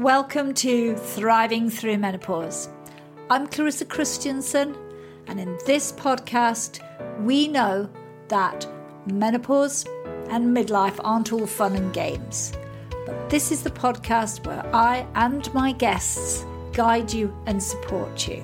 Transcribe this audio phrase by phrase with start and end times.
[0.00, 2.70] Welcome to Thriving Through Menopause.
[3.28, 4.74] I'm Clarissa Christensen,
[5.26, 6.80] and in this podcast,
[7.22, 7.86] we know
[8.28, 8.66] that
[9.04, 9.84] menopause
[10.30, 12.54] and midlife aren't all fun and games.
[13.04, 18.42] But this is the podcast where I and my guests guide you and support you.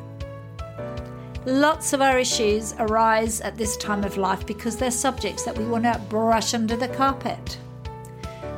[1.46, 5.64] Lots of our issues arise at this time of life because they're subjects that we
[5.64, 7.56] want to brush under the carpet.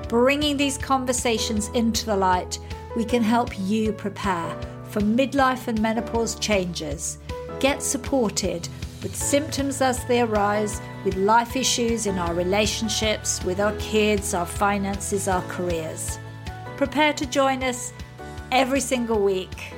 [0.09, 2.59] Bringing these conversations into the light
[2.99, 7.19] we can help you prepare for midlife and menopause changes.
[7.61, 8.69] Get supported
[9.05, 14.45] with symptoms as they arise, with life issues in our relationships, with our kids, our
[14.45, 16.19] finances, our careers.
[16.77, 17.93] Prepare to join us
[18.51, 19.73] every single week,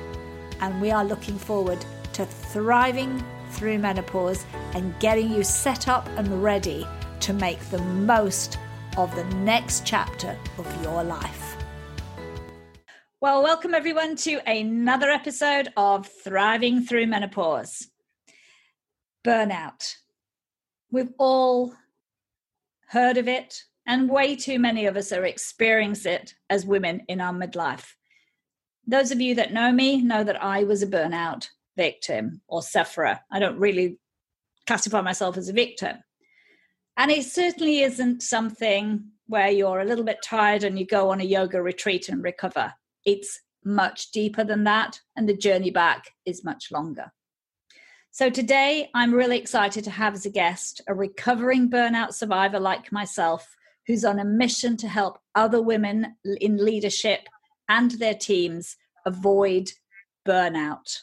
[0.59, 6.41] and we are looking forward to thriving through menopause and getting you set up and
[6.41, 6.87] ready
[7.19, 8.57] to make the most
[8.97, 11.50] of the next chapter of your life.
[13.21, 17.87] Well, welcome everyone to another episode of Thriving Through Menopause.
[19.23, 19.93] Burnout.
[20.91, 21.75] We've all
[22.87, 27.21] heard of it, and way too many of us are experiencing it as women in
[27.21, 27.93] our midlife.
[28.87, 33.19] Those of you that know me know that I was a burnout victim or sufferer.
[33.31, 33.99] I don't really
[34.65, 35.97] classify myself as a victim.
[36.97, 41.21] And it certainly isn't something where you're a little bit tired and you go on
[41.21, 42.73] a yoga retreat and recover
[43.05, 47.11] it's much deeper than that, and the journey back is much longer.
[48.11, 52.91] So, today I'm really excited to have as a guest a recovering burnout survivor like
[52.91, 53.55] myself
[53.87, 57.21] who's on a mission to help other women in leadership
[57.69, 59.71] and their teams avoid
[60.27, 60.99] burnout.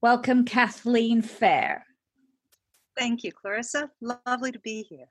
[0.00, 1.84] Welcome, Kathleen Fair.
[2.96, 3.90] Thank you, Clarissa.
[4.00, 5.08] Lovely to be here.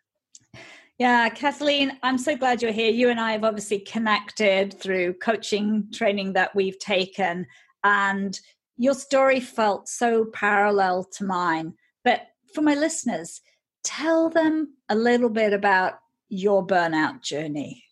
[0.98, 2.90] Yeah, Kathleen, I'm so glad you're here.
[2.90, 7.48] You and I have obviously connected through coaching training that we've taken,
[7.84, 8.40] and
[8.78, 11.74] your story felt so parallel to mine.
[12.06, 12.22] But
[12.54, 13.42] for my listeners,
[13.84, 15.96] tell them a little bit about
[16.30, 17.84] your burnout journey.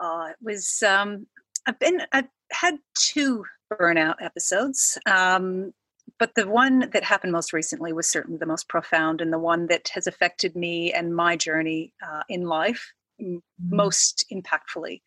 [0.00, 0.84] Oh, it was.
[0.86, 1.26] Um,
[1.66, 2.00] I've been.
[2.12, 4.98] I've had two burnout episodes.
[5.06, 5.72] Um,
[6.18, 9.66] but the one that happened most recently was certainly the most profound and the one
[9.66, 13.38] that has affected me and my journey uh, in life mm-hmm.
[13.58, 15.02] most impactfully.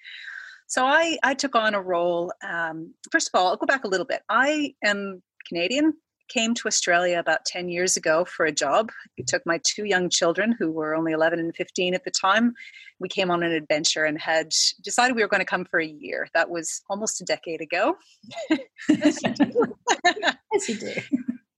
[0.67, 2.33] So I, I took on a role.
[2.43, 4.21] Um, first of all, I'll go back a little bit.
[4.29, 5.93] I am Canadian,
[6.29, 8.91] came to Australia about 10 years ago for a job.
[9.19, 12.53] I took my two young children, who were only 11 and 15 at the time.
[12.99, 14.51] We came on an adventure and had
[14.83, 16.27] decided we were going to come for a year.
[16.33, 17.95] That was almost a decade ago.
[18.89, 19.21] yes,
[20.67, 20.93] you do.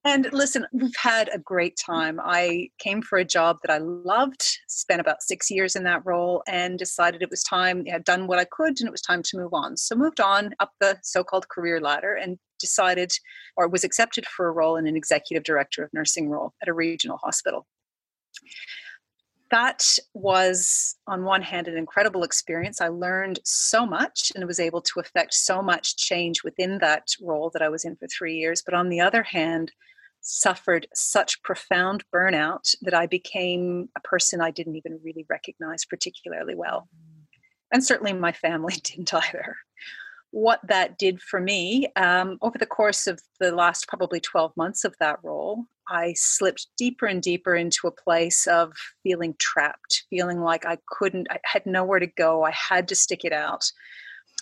[0.07, 2.17] And listen, we've had a great time.
[2.23, 6.43] I came for a job that I loved, spent about six years in that role,
[6.47, 9.21] and decided it was time, I had done what I could, and it was time
[9.23, 9.75] to move on.
[9.75, 13.11] So moved on up the so-called career ladder and decided
[13.55, 16.73] or was accepted for a role in an executive director of nursing role at a
[16.73, 17.65] regional hospital.
[19.49, 22.81] That was, on one hand, an incredible experience.
[22.81, 27.49] I learned so much and was able to affect so much change within that role
[27.51, 28.61] that I was in for three years.
[28.63, 29.71] But on the other hand,
[30.19, 36.55] suffered such profound burnout that I became a person I didn't even really recognize particularly
[36.55, 36.89] well.
[36.93, 37.17] Mm.
[37.71, 39.55] And certainly my family didn't either
[40.31, 44.83] what that did for me um, over the course of the last probably 12 months
[44.83, 48.73] of that role i slipped deeper and deeper into a place of
[49.03, 53.23] feeling trapped feeling like i couldn't i had nowhere to go i had to stick
[53.23, 53.71] it out.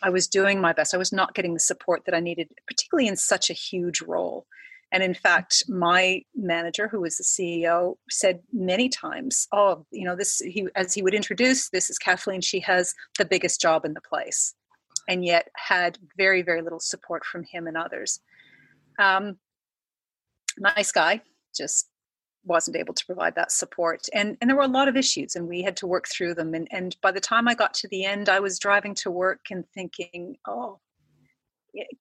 [0.04, 3.08] I was doing my best i was not getting the support that i needed particularly
[3.08, 4.46] in such a huge role.
[4.92, 10.16] And in fact my manager who was the ceo said many times oh you know
[10.16, 13.94] this he as he would introduce this is kathleen she has the biggest job in
[13.94, 14.54] the place
[15.08, 18.20] and yet had very, very little support from him and others.
[19.00, 19.38] Um,
[20.58, 21.22] nice guy,
[21.56, 21.90] just
[22.46, 24.08] wasn't able to provide that support.
[24.14, 26.54] And, and there were a lot of issues, and we had to work through them.
[26.54, 29.46] And, and by the time I got to the end, I was driving to work
[29.52, 30.80] and thinking, oh,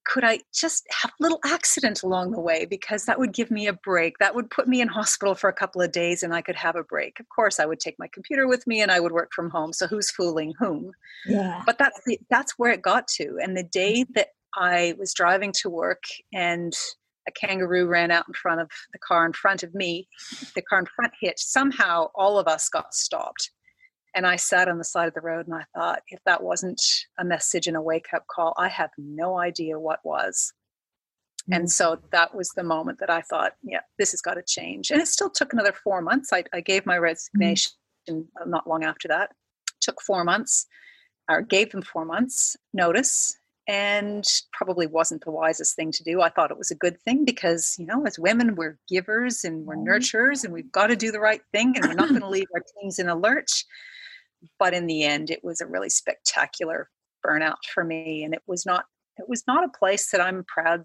[0.04, 3.66] could I just have a little accident along the way because that would give me
[3.66, 4.18] a break.
[4.18, 6.76] That would put me in hospital for a couple of days and I could have
[6.76, 7.20] a break.
[7.20, 9.72] Of course, I would take my computer with me and I would work from home.
[9.72, 10.92] So who's fooling whom?
[11.26, 11.62] Yeah.
[11.66, 13.38] But that's the, that's where it got to.
[13.42, 16.72] And the day that I was driving to work and
[17.26, 20.08] a kangaroo ran out in front of the car in front of me,
[20.54, 21.38] the car in front hit.
[21.38, 23.50] Somehow all of us got stopped
[24.14, 26.80] and I sat on the side of the road and I thought, if that wasn't
[27.18, 30.52] a message and a wake up call, I have no idea what was.
[31.42, 31.52] Mm-hmm.
[31.52, 31.70] And mm.
[31.70, 34.90] so that was the moment that I thought, yeah, this has got to change.
[34.90, 36.32] And it still took another four months.
[36.32, 37.72] I, I gave my resignation
[38.08, 38.50] mm-hmm.
[38.50, 39.30] not long after that.
[39.68, 40.66] It took four months,
[41.28, 43.36] or gave them four months notice.
[43.66, 46.20] and probably wasn't the wisest thing to do.
[46.20, 49.64] I thought it was a good thing because, you know, as women, we're givers and
[49.64, 49.88] we're mm-hmm.
[49.88, 52.46] nurturers and we've got to do the right thing and we're not going to leave
[52.54, 53.64] our teams in a lurch.
[54.58, 56.88] But in the end, it was a really spectacular
[57.24, 58.24] burnout for me.
[58.24, 58.84] And it was not,
[59.18, 60.84] it was not a place that I'm proud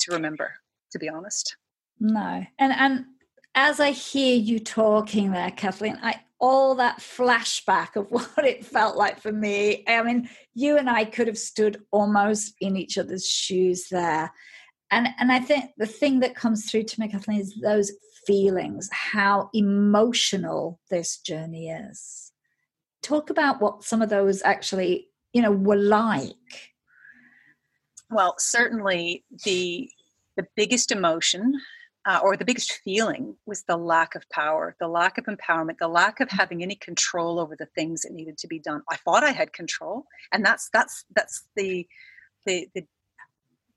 [0.00, 0.54] to remember,
[0.92, 1.56] to be honest.
[2.00, 2.44] No.
[2.58, 3.04] And, and,
[3.54, 8.96] as I hear you talking there, Kathleen, I all that flashback of what it felt
[8.96, 9.84] like for me.
[9.86, 14.32] I mean, you and I could have stood almost in each other's shoes there.
[14.90, 17.92] And and I think the thing that comes through to me, Kathleen, is those
[18.26, 22.27] feelings, how emotional this journey is.
[23.02, 26.34] Talk about what some of those actually, you know, were like.
[28.10, 29.90] Well, certainly the
[30.36, 31.60] the biggest emotion
[32.08, 35.88] uh, or the biggest feeling was the lack of power, the lack of empowerment, the
[35.88, 38.82] lack of having any control over the things that needed to be done.
[38.88, 41.86] I thought I had control, and that's that's that's the
[42.46, 42.86] the the,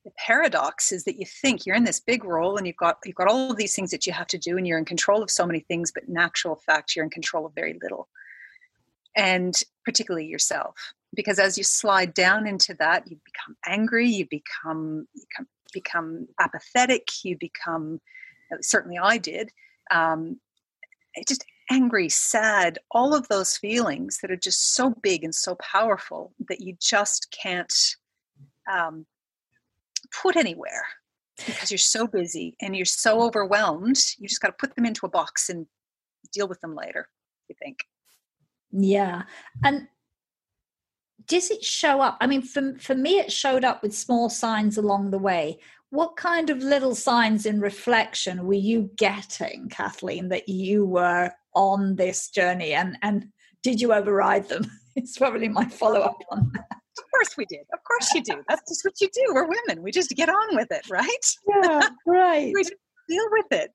[0.06, 3.18] the paradox is that you think you're in this big role and you've got you've
[3.18, 5.30] got all of these things that you have to do and you're in control of
[5.30, 8.08] so many things, but in actual fact you're in control of very little,
[9.16, 10.76] and particularly yourself.
[11.14, 15.24] Because as you slide down into that, you become angry, you become you
[15.74, 18.00] become apathetic, you become
[18.62, 19.52] certainly I did.
[19.92, 20.40] Um,
[21.28, 26.34] just angry, sad, all of those feelings that are just so big and so powerful
[26.50, 27.74] that you just can't
[28.72, 29.06] um,
[30.22, 30.86] put anywhere
[31.46, 33.98] because you're so busy and you're so overwhelmed.
[34.18, 35.66] You just got to put them into a box and
[36.34, 37.08] deal with them later,
[37.50, 37.80] you think.
[38.72, 39.24] Yeah.
[39.64, 39.88] And
[41.28, 42.18] does it show up?
[42.22, 45.60] I mean, for, for me, it showed up with small signs along the way
[45.92, 51.98] what kind of little signs in reflection were you getting, Kathleen, that you were on
[51.98, 53.28] this journey and, and
[53.62, 54.66] did you override them?
[54.96, 56.66] it's probably my follow up on that.
[56.98, 57.66] Of course we did.
[57.74, 58.42] Of course you do.
[58.48, 59.34] That's just what you do.
[59.34, 59.84] We're women.
[59.84, 61.36] We just get on with it, right?
[61.48, 62.52] Yeah, right.
[62.54, 62.74] we just
[63.10, 63.72] deal with it.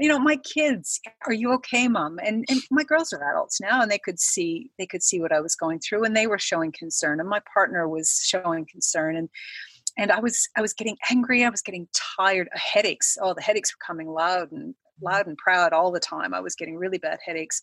[0.00, 2.18] You know, my kids, are you okay, mom?
[2.24, 5.32] And and my girls are adults now and they could see they could see what
[5.32, 9.16] I was going through and they were showing concern and my partner was showing concern
[9.16, 9.28] and
[9.98, 11.44] and I was I was getting angry.
[11.44, 11.86] I was getting
[12.18, 12.48] tired.
[12.54, 13.18] Headaches.
[13.20, 16.32] Oh, the headaches were coming loud and loud and proud all the time.
[16.32, 17.62] I was getting really bad headaches.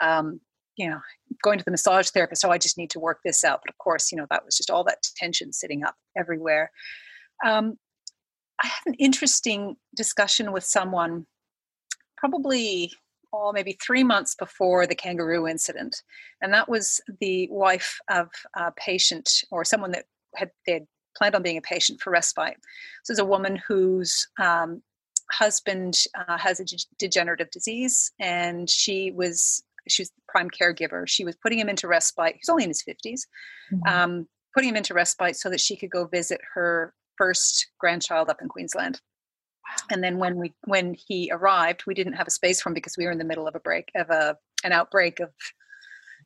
[0.00, 0.40] Um,
[0.76, 1.00] you know,
[1.42, 2.44] going to the massage therapist.
[2.44, 3.60] Oh, I just need to work this out.
[3.64, 6.70] But of course, you know that was just all that tension sitting up everywhere.
[7.44, 7.76] Um,
[8.62, 11.26] I had an interesting discussion with someone,
[12.16, 12.92] probably
[13.32, 16.02] oh, maybe three months before the kangaroo incident,
[16.40, 21.42] and that was the wife of a patient or someone that had they'd planned on
[21.42, 22.56] being a patient for respite.
[23.02, 24.82] This is a woman whose um,
[25.30, 26.64] husband uh, has a
[26.98, 31.06] degenerative disease, and she was she's the prime caregiver.
[31.06, 32.36] She was putting him into respite.
[32.36, 33.22] He's only in his 50s,
[33.72, 33.86] mm-hmm.
[33.86, 38.40] um, putting him into respite so that she could go visit her first grandchild up
[38.40, 39.00] in Queensland.
[39.90, 42.96] And then when we when he arrived, we didn't have a space for him because
[42.96, 45.30] we were in the middle of a break of a an outbreak of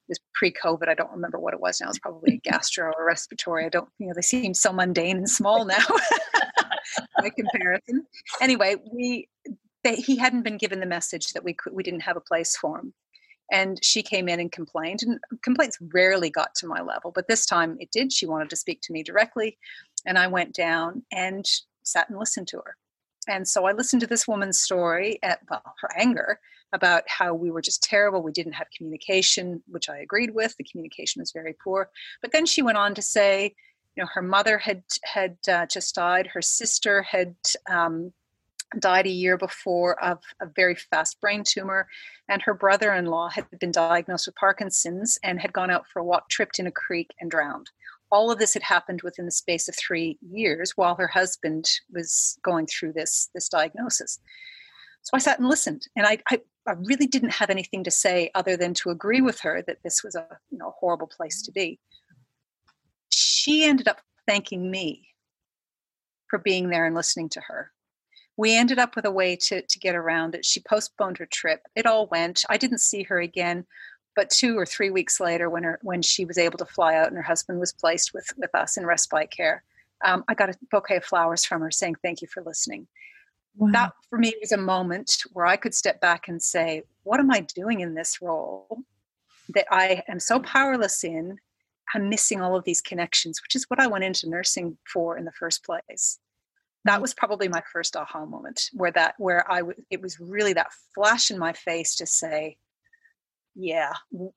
[0.09, 0.89] was pre-COVID.
[0.89, 1.89] I don't remember what it was now.
[1.89, 3.67] It's probably a gastro or respiratory.
[3.67, 5.85] I don't, you know, they seem so mundane and small now
[7.19, 8.06] by comparison.
[8.41, 9.29] Anyway, we
[9.85, 12.56] they, he hadn't been given the message that we could we didn't have a place
[12.56, 12.95] for him.
[13.50, 17.47] And she came in and complained, and complaints rarely got to my level, but this
[17.47, 18.12] time it did.
[18.12, 19.56] She wanted to speak to me directly,
[20.05, 21.47] and I went down and
[21.83, 22.76] sat and listened to her.
[23.28, 26.40] And so I listened to this woman's story at well, her anger,
[26.73, 28.23] about how we were just terrible.
[28.23, 30.56] We didn't have communication, which I agreed with.
[30.56, 31.90] The communication was very poor.
[32.20, 33.54] But then she went on to say,
[33.97, 36.28] you know, her mother had had uh, just died.
[36.28, 37.35] Her sister had
[37.68, 38.12] um,
[38.78, 41.88] died a year before of a very fast brain tumor,
[42.28, 46.28] and her brother-in-law had been diagnosed with Parkinson's and had gone out for a walk,
[46.28, 47.70] tripped in a creek, and drowned.
[48.11, 52.38] All of this had happened within the space of three years, while her husband was
[52.43, 54.19] going through this this diagnosis.
[55.03, 58.31] So I sat and listened, and I, I, I really didn't have anything to say
[58.35, 61.53] other than to agree with her that this was a you know horrible place to
[61.53, 61.79] be.
[63.11, 65.09] She ended up thanking me
[66.29, 67.73] for being there and listening to her.
[68.37, 70.45] We ended up with a way to to get around it.
[70.45, 71.62] She postponed her trip.
[71.75, 72.45] It all went.
[72.49, 73.67] I didn't see her again,
[74.18, 77.06] but two or three weeks later, when her when she was able to fly out
[77.06, 79.62] and her husband was placed with with us in respite care,
[80.04, 82.88] um, I got a bouquet of flowers from her saying thank you for listening.
[83.56, 83.70] Wow.
[83.70, 87.30] That for me was a moment where I could step back and say, what am
[87.30, 88.82] I doing in this role
[89.50, 91.38] that I am so powerless in?
[91.94, 95.26] I'm missing all of these connections, which is what I went into nursing for in
[95.26, 96.18] the first place.
[96.87, 97.02] That mm.
[97.02, 100.72] was probably my first aha moment where that where I w- it was really that
[100.92, 102.56] flash in my face to say,
[103.59, 103.93] yeah,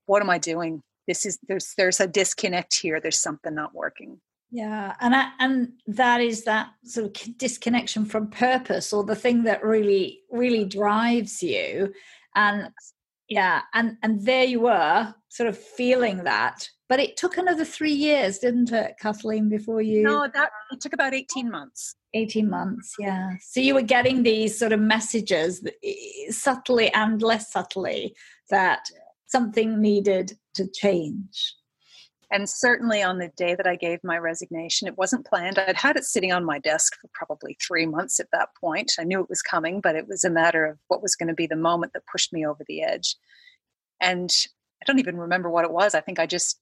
[0.06, 0.82] what am I doing?
[1.08, 3.00] This is there's there's a disconnect here.
[3.00, 4.20] There's something not working.
[4.50, 9.44] Yeah, and I, and that is that sort of disconnection from purpose or the thing
[9.44, 11.94] that really really drives you,
[12.36, 12.70] and
[13.30, 16.68] yeah, and and there you were, sort of feeling that.
[16.90, 20.04] But it took another three years, didn't it, Kathleen, before you?
[20.04, 21.96] No, that it took about eighteen months.
[22.14, 25.66] 18 months yeah so you were getting these sort of messages
[26.30, 28.14] subtly and less subtly
[28.50, 28.82] that
[29.32, 31.56] something needed to change
[32.32, 35.60] and certainly on the day that I gave my resignation, it wasn't planned.
[35.60, 38.94] I'd had it sitting on my desk for probably three months at that point.
[38.98, 41.34] I knew it was coming, but it was a matter of what was going to
[41.34, 43.18] be the moment that pushed me over the edge.
[44.00, 44.30] And
[44.82, 45.94] I don't even remember what it was.
[45.94, 46.58] I think I just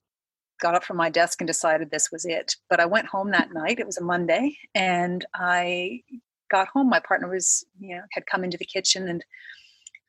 [0.60, 2.56] got up from my desk and decided this was it.
[2.68, 3.78] But I went home that night.
[3.78, 6.02] It was a Monday, and I
[6.50, 6.88] got home.
[6.88, 9.24] My partner was, you know, had come into the kitchen and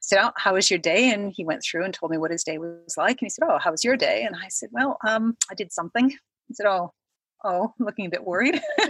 [0.01, 1.09] said, oh, how was your day?
[1.09, 3.21] And he went through and told me what his day was like.
[3.21, 4.23] And he said, oh, how was your day?
[4.23, 6.09] And I said, well, um, I did something.
[6.09, 6.93] He said, oh,
[7.43, 8.59] oh, I'm looking a bit worried.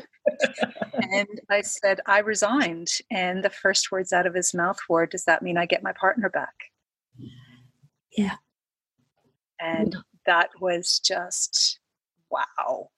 [0.94, 2.90] and I said, I resigned.
[3.12, 5.94] And the first words out of his mouth were, does that mean I get my
[6.00, 6.54] partner back?
[8.18, 8.36] Yeah.
[9.60, 11.80] And that was just
[12.30, 12.90] wow.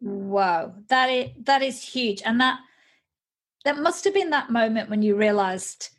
[0.00, 0.74] Wow.
[0.88, 2.22] That is that is huge.
[2.24, 2.60] And that
[3.64, 5.90] that must have been that moment when you realized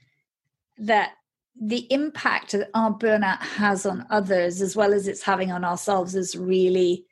[0.79, 1.11] that
[1.59, 6.15] the impact that our burnout has on others as well as it's having on ourselves
[6.15, 7.05] is really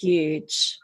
[0.00, 0.78] huge.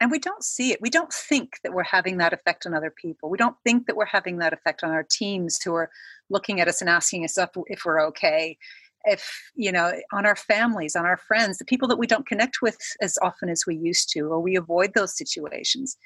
[0.00, 0.80] And we don't see it.
[0.80, 3.30] We don't think that we're having that effect on other people.
[3.30, 5.90] We don't think that we're having that effect on our teams who are
[6.30, 8.56] looking at us and asking us if, if we're okay.
[9.04, 12.60] If you know on our families on our friends the people that we don't connect
[12.60, 15.96] with as often as we used to or we avoid those situations.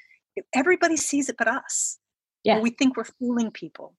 [0.55, 1.97] Everybody sees it but us.
[2.43, 2.59] Yeah.
[2.59, 3.95] We think we're fooling people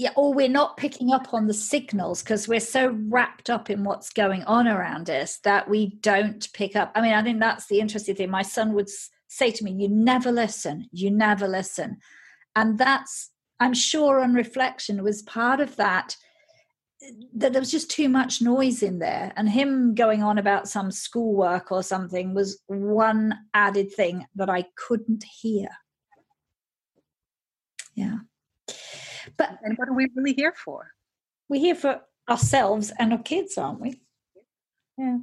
[0.00, 3.84] yeah, or we're not picking up on the signals because we're so wrapped up in
[3.84, 6.90] what's going on around us that we don't pick up.
[6.94, 8.30] I mean, I think that's the interesting thing.
[8.30, 8.88] My son would
[9.28, 11.98] say to me, You never listen, you never listen.
[12.56, 13.30] And that's,
[13.60, 16.16] I'm sure, on reflection, was part of that
[17.34, 20.90] that there was just too much noise in there and him going on about some
[20.90, 25.66] schoolwork or something was one added thing that i couldn't hear
[27.94, 28.18] yeah
[29.40, 30.92] but and what are we really here for?
[31.48, 34.02] We're here for ourselves and our kids, aren't we?
[34.98, 35.18] Yeah.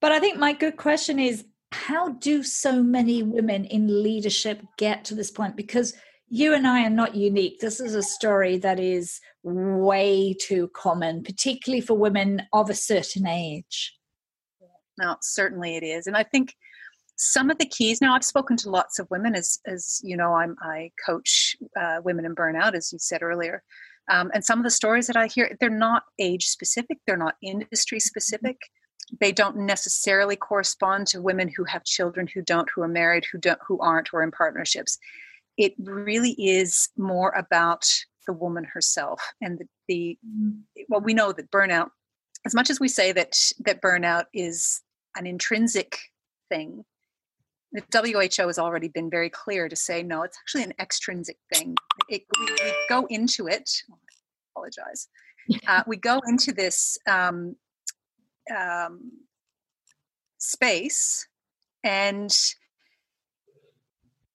[0.00, 5.04] But I think my good question is how do so many women in leadership get
[5.04, 5.56] to this point?
[5.56, 5.94] Because
[6.28, 7.60] you and I are not unique.
[7.60, 13.28] This is a story that is way too common, particularly for women of a certain
[13.28, 13.96] age.
[14.98, 16.08] No, certainly it is.
[16.08, 16.56] And I think
[17.16, 20.34] some of the keys now i've spoken to lots of women as as you know
[20.34, 23.62] i'm i coach uh, women in burnout as you said earlier.
[24.08, 27.36] Um, and some of the stories that i hear they're not age specific they're not
[27.42, 28.58] industry specific.
[29.20, 33.38] They don't necessarily correspond to women who have children who don't who are married who
[33.38, 34.98] don't who aren't or in partnerships.
[35.56, 37.84] It really is more about
[38.26, 40.18] the woman herself and the, the
[40.88, 41.90] well we know that burnout
[42.44, 44.82] as much as we say that that burnout is
[45.16, 45.98] an intrinsic
[46.48, 46.84] thing
[47.76, 51.76] the WHO has already been very clear to say no, it's actually an extrinsic thing.
[52.08, 53.70] It, we, we, go into it.
[53.90, 53.98] Oh,
[54.54, 55.08] apologize.
[55.68, 57.54] Uh, we go into this um,
[58.52, 59.12] um,
[60.38, 61.24] space,
[61.84, 62.36] and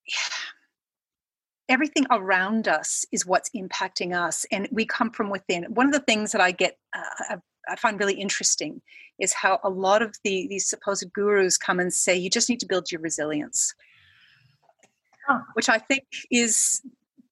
[1.67, 5.65] everything around us is what's impacting us, and we come from within.
[5.73, 7.35] One of the things that I get uh,
[7.71, 8.81] I find really interesting
[9.19, 12.59] is how a lot of the these supposed gurus come and say you just need
[12.59, 13.73] to build your resilience,
[15.29, 15.41] oh.
[15.53, 16.81] which I think is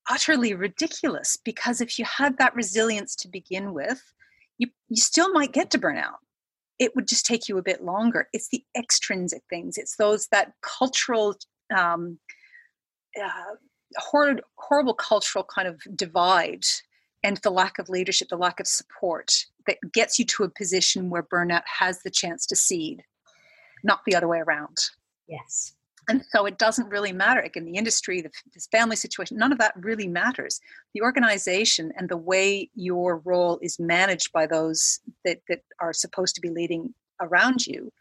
[0.10, 4.02] utterly ridiculous because if you had that resilience to begin with,
[4.58, 6.20] you you still might get to burnout.
[6.80, 8.30] It would just take you a bit longer.
[8.32, 9.78] It's the extrinsic things.
[9.78, 11.36] It's those that cultural.
[11.76, 12.20] Um,
[13.22, 13.56] uh,
[13.98, 16.64] horrible, horrible cultural kind of divide
[17.24, 21.12] and the lack of leadership, the lack of support that gets you to a position
[21.12, 23.04] where burnout has the chance to seed,
[23.84, 24.76] not the other way around.
[25.28, 25.76] Yes.
[26.08, 27.44] And so it doesn't really matter.
[27.44, 30.60] Like in the industry, the, this family situation, none of that really matters.
[30.96, 36.34] The organization and the way your role is managed by those that, that are supposed
[36.34, 37.94] to be leading around you,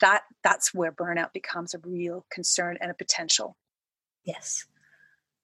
[0.00, 3.56] that that's where burnout becomes a real concern and a potential.
[4.24, 4.66] Yes.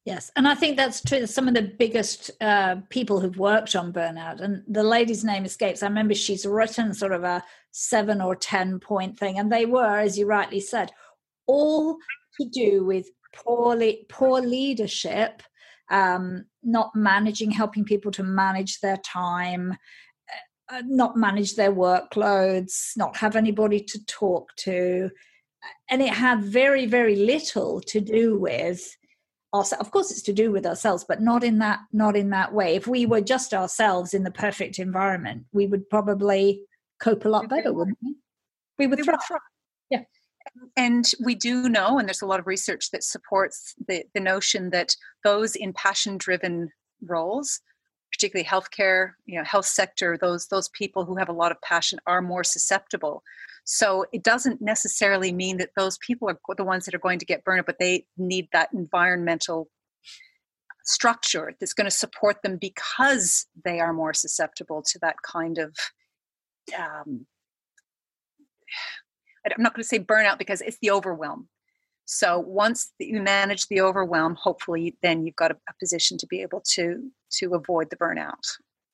[0.05, 1.27] Yes, and I think that's true.
[1.27, 5.83] Some of the biggest uh, people who've worked on burnout, and the lady's name escapes.
[5.83, 9.99] I remember she's written sort of a seven or ten point thing, and they were,
[9.99, 10.93] as you rightly said,
[11.47, 11.97] all
[12.39, 15.43] to do with poorly poor leadership,
[15.91, 19.75] um, not managing, helping people to manage their time,
[20.71, 25.09] uh, not manage their workloads, not have anybody to talk to,
[25.89, 28.95] and it had very very little to do with
[29.55, 32.53] us of course it's to do with ourselves but not in that not in that
[32.53, 32.75] way.
[32.75, 36.61] If we were just ourselves in the perfect environment we would probably
[37.01, 38.17] cope a lot better wouldn't we?
[38.79, 39.21] We would thrive.
[39.91, 40.03] yeah.
[40.77, 44.71] And we do know and there's a lot of research that supports the, the notion
[44.71, 46.71] that those in passion driven
[47.01, 47.61] roles
[48.15, 51.99] particularly healthcare you know health sector those those people who have a lot of passion
[52.07, 53.23] are more susceptible.
[53.65, 57.25] So it doesn't necessarily mean that those people are the ones that are going to
[57.25, 59.69] get burned, but they need that environmental
[60.85, 65.75] structure that's going to support them because they are more susceptible to that kind of
[66.79, 67.27] um,
[69.47, 71.49] i'm not going to say burnout because it's the overwhelm.
[72.07, 76.43] So once you manage the overwhelm hopefully then you've got a, a position to be
[76.43, 78.45] able to to avoid the burnout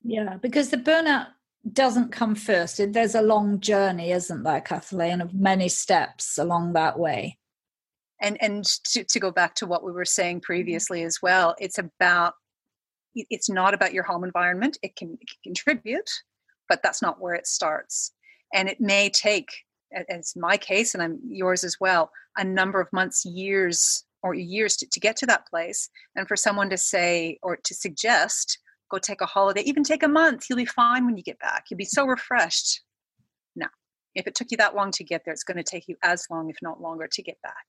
[0.03, 1.27] yeah because the burnout
[1.71, 2.81] doesn't come first.
[2.91, 7.37] There's a long journey, isn't there, Kathleen, of many steps along that way.
[8.21, 10.45] And and to, to go back to what we were saying mm-hmm.
[10.45, 12.33] previously as well, it's about
[13.15, 14.77] it's not about your home environment.
[14.81, 16.09] It can, it can contribute,
[16.69, 18.13] but that's not where it starts.
[18.53, 19.49] And it may take,
[20.09, 24.77] as my case, and I'm yours as well, a number of months, years, or years
[24.77, 25.89] to, to get to that place.
[26.15, 28.59] And for someone to say or to suggest
[28.91, 30.45] go take a holiday, even take a month.
[30.49, 31.65] You'll be fine when you get back.
[31.69, 32.81] You'll be so refreshed.
[33.55, 33.67] No,
[34.13, 36.27] if it took you that long to get there, it's going to take you as
[36.29, 37.65] long, if not longer, to get back.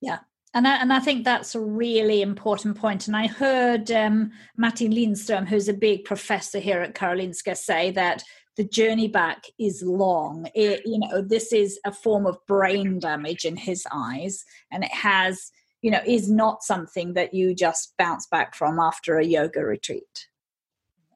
[0.00, 0.18] Yeah.
[0.52, 3.06] And I, and I think that's a really important point.
[3.06, 8.22] And I heard um, Martin Lindström, who's a big professor here at Karolinska, say that
[8.56, 10.48] the journey back is long.
[10.54, 14.92] It, you know, this is a form of brain damage in his eyes, and it
[14.92, 19.64] has, you know, is not something that you just bounce back from after a yoga
[19.64, 20.28] retreat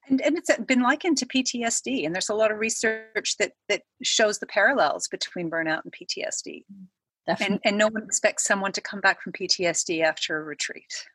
[0.08, 3.82] and, and it's been likened to PTSD, and there's a lot of research that that
[4.02, 6.64] shows the parallels between burnout and PTSD.
[6.72, 6.86] Mm,
[7.26, 7.54] definitely.
[7.54, 11.06] And, and no one expects someone to come back from PTSD after a retreat.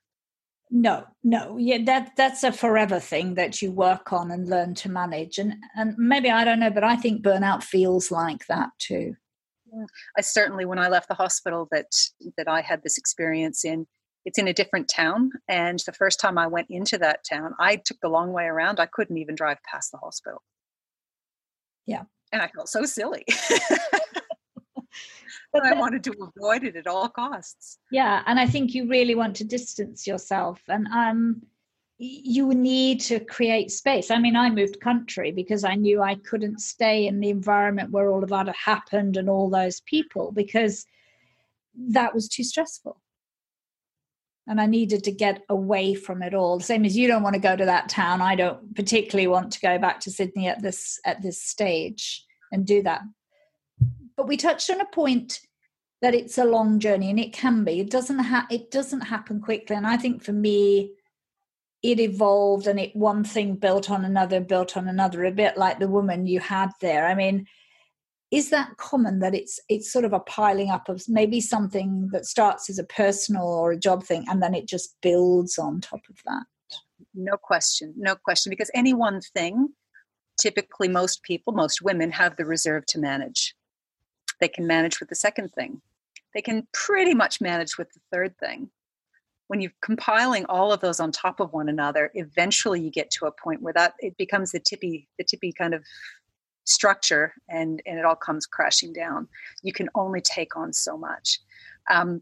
[0.71, 4.89] No, no, yeah, that that's a forever thing that you work on and learn to
[4.89, 9.15] manage, and and maybe I don't know, but I think burnout feels like that too.
[10.17, 11.91] I certainly, when I left the hospital, that
[12.37, 13.87] that I had this experience in
[14.25, 15.31] it's in a different town.
[15.47, 18.79] And the first time I went into that town, I took the long way around.
[18.79, 20.43] I couldn't even drive past the hospital.
[21.85, 22.03] Yeah.
[22.31, 23.25] And I felt so silly.
[25.51, 27.79] but I wanted to avoid it at all costs.
[27.91, 28.21] Yeah.
[28.25, 30.61] And I think you really want to distance yourself.
[30.67, 31.41] And um
[31.99, 34.09] you need to create space.
[34.09, 38.09] I mean, I moved country because I knew I couldn't stay in the environment where
[38.09, 40.85] all of that happened and all those people because
[41.75, 43.01] that was too stressful
[44.49, 46.59] and I needed to get away from it all.
[46.59, 49.59] Same as you don't want to go to that town, I don't particularly want to
[49.61, 53.01] go back to Sydney at this at this stage and do that.
[54.17, 55.41] But we touched on a point
[56.01, 57.79] that it's a long journey, and it can be.
[57.79, 60.93] It doesn't ha- it doesn't happen quickly, and I think for me,
[61.81, 65.79] it evolved, and it one thing built on another, built on another, a bit like
[65.79, 67.07] the woman you had there.
[67.07, 67.47] I mean
[68.31, 72.25] is that common that it's it's sort of a piling up of maybe something that
[72.25, 76.01] starts as a personal or a job thing and then it just builds on top
[76.09, 76.43] of that?
[77.13, 79.69] No question no question because any one thing
[80.39, 83.55] typically most people most women have the reserve to manage.
[84.39, 85.81] They can manage with the second thing.
[86.33, 88.69] They can pretty much manage with the third thing
[89.49, 93.25] when you're compiling all of those on top of one another eventually you get to
[93.25, 95.83] a point where that it becomes the tippy the tippy kind of
[96.69, 99.27] structure and and it all comes crashing down.
[99.63, 101.39] You can only take on so much.
[101.91, 102.21] Um,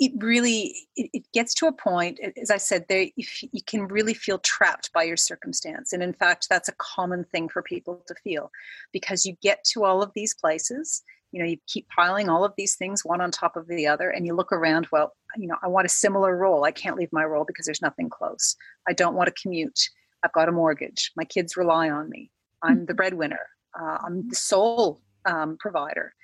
[0.00, 4.12] it really it, it, gets to a point as i said there you can really
[4.12, 5.92] feel trapped by your circumstance.
[5.92, 8.50] And in fact that's a common thing for people to feel
[8.92, 12.52] because you get to all of these places you know you keep piling all of
[12.56, 15.56] these things one on top of the other and you look around well you know
[15.62, 18.56] i want a similar role i can't leave my role because there's nothing close
[18.88, 19.90] i don't want to commute
[20.22, 22.30] i've got a mortgage my kids rely on me
[22.64, 23.46] I'm the breadwinner.
[23.78, 26.14] Uh, I'm the sole um, provider.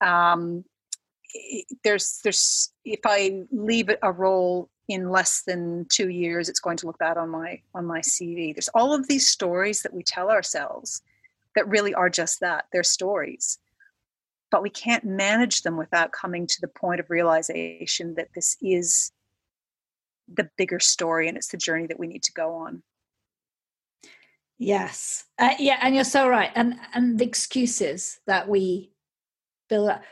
[0.00, 0.64] Um,
[1.84, 6.86] there's there's if I leave a role in less than two years, it's going to
[6.86, 8.54] look bad on my on my CV.
[8.54, 11.02] There's all of these stories that we tell ourselves
[11.54, 12.66] that really are just that.
[12.72, 13.58] They're stories.
[14.52, 19.10] But we can't manage them without coming to the point of realization that this is
[20.32, 22.82] the bigger story and it's the journey that we need to go on.
[24.58, 25.24] Yes.
[25.40, 26.50] Uh, yeah, and you're so right.
[26.54, 28.92] And and the excuses that we
[29.68, 30.02] build up.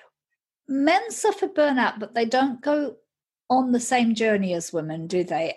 [0.66, 2.96] Men suffer burnout, but they don't go
[3.48, 5.56] on the same journey as women, do they?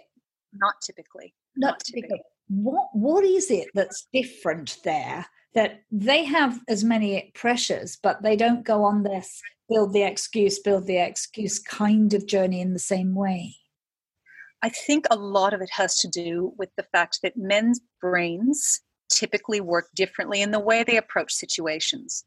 [0.54, 1.34] Not typically.
[1.56, 2.02] Not, Not typically.
[2.10, 2.22] typically.
[2.50, 8.36] What what is it that's different there that they have as many pressures, but they
[8.36, 12.80] don't go on this build the excuse, build the excuse kind of journey in the
[12.80, 13.56] same way?
[14.62, 18.82] I think a lot of it has to do with the fact that men's brains
[19.10, 22.24] typically work differently in the way they approach situations.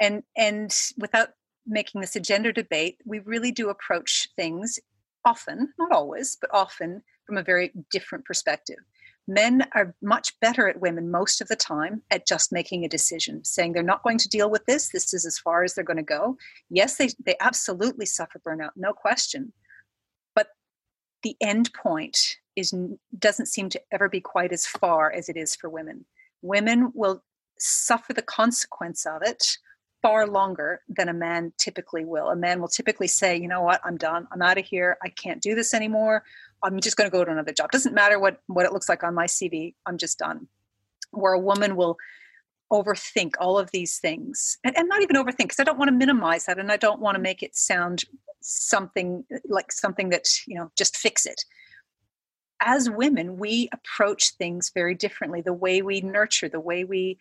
[0.00, 1.30] And and without
[1.66, 4.78] making this a gender debate, we really do approach things
[5.24, 8.78] often, not always, but often from a very different perspective.
[9.28, 13.44] Men are much better at women most of the time at just making a decision,
[13.44, 14.90] saying they're not going to deal with this.
[14.90, 16.36] This is as far as they're going to go.
[16.70, 19.52] Yes, they, they absolutely suffer burnout, no question.
[20.34, 20.48] But
[21.22, 22.72] the end point is
[23.18, 26.04] doesn't seem to ever be quite as far as it is for women.
[26.42, 27.22] Women will
[27.58, 29.58] suffer the consequence of it
[30.02, 32.28] far longer than a man typically will.
[32.28, 34.28] A man will typically say, you know what, I'm done.
[34.30, 34.96] I'm out of here.
[35.02, 36.22] I can't do this anymore.
[36.62, 37.70] I'm just going to go to another job.
[37.70, 39.74] Doesn't matter what, what it looks like on my CV.
[39.84, 40.48] I'm just done.
[41.10, 41.96] Where a woman will
[42.72, 45.96] overthink all of these things and, and not even overthink because I don't want to
[45.96, 48.04] minimize that and I don't want to make it sound
[48.40, 51.44] something like something that, you know, just fix it.
[52.60, 55.42] As women, we approach things very differently.
[55.42, 57.18] The way we nurture, the way we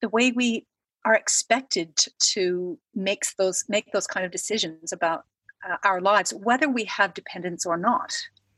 [0.00, 0.66] the way we
[1.04, 5.24] are expected to make those make those kind of decisions about
[5.68, 8.14] uh, our lives whether we have dependents or not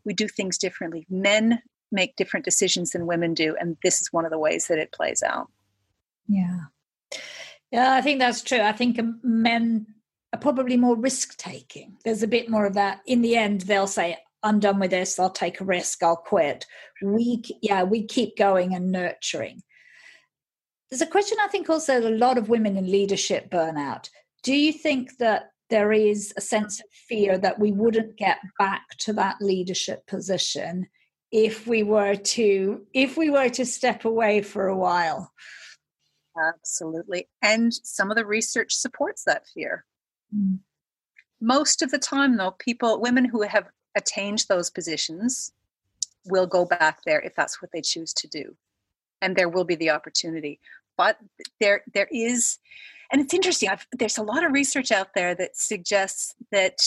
[0.06, 1.04] we do things differently.
[1.10, 1.60] Men
[1.92, 4.92] make different decisions than women do and this is one of the ways that it
[4.92, 5.48] plays out.
[6.26, 6.60] Yeah.
[7.70, 8.60] Yeah i think that's true.
[8.60, 9.86] I think men
[10.32, 13.00] are probably more risk taking there's a bit more of that.
[13.06, 15.18] In the end they'll say i'm done with this.
[15.18, 16.02] I'll take a risk.
[16.02, 16.66] I'll quit.
[17.02, 19.62] We yeah we keep going and nurturing.
[20.90, 24.08] There's a question I think also a lot of women in leadership burnout.
[24.42, 28.82] Do you think that there is a sense of fear that we wouldn't get back
[28.98, 30.86] to that leadership position
[31.32, 35.32] if we were to if we were to step away for a while?
[36.38, 37.28] Absolutely.
[37.42, 39.84] And some of the research supports that fear.
[40.34, 40.58] Mm.
[41.40, 45.52] Most of the time though, people women who have attained those positions
[46.26, 48.54] will go back there if that's what they choose to do
[49.22, 50.60] and there will be the opportunity
[50.96, 51.18] but
[51.60, 52.58] there there is
[53.10, 56.78] and it's interesting I've, there's a lot of research out there that suggests that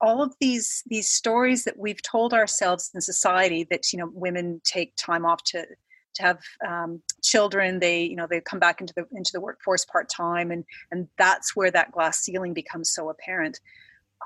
[0.00, 4.60] all of these these stories that we've told ourselves in society that you know women
[4.64, 5.64] take time off to
[6.14, 9.84] to have um, children they you know they come back into the into the workforce
[9.84, 13.60] part time and and that's where that glass ceiling becomes so apparent.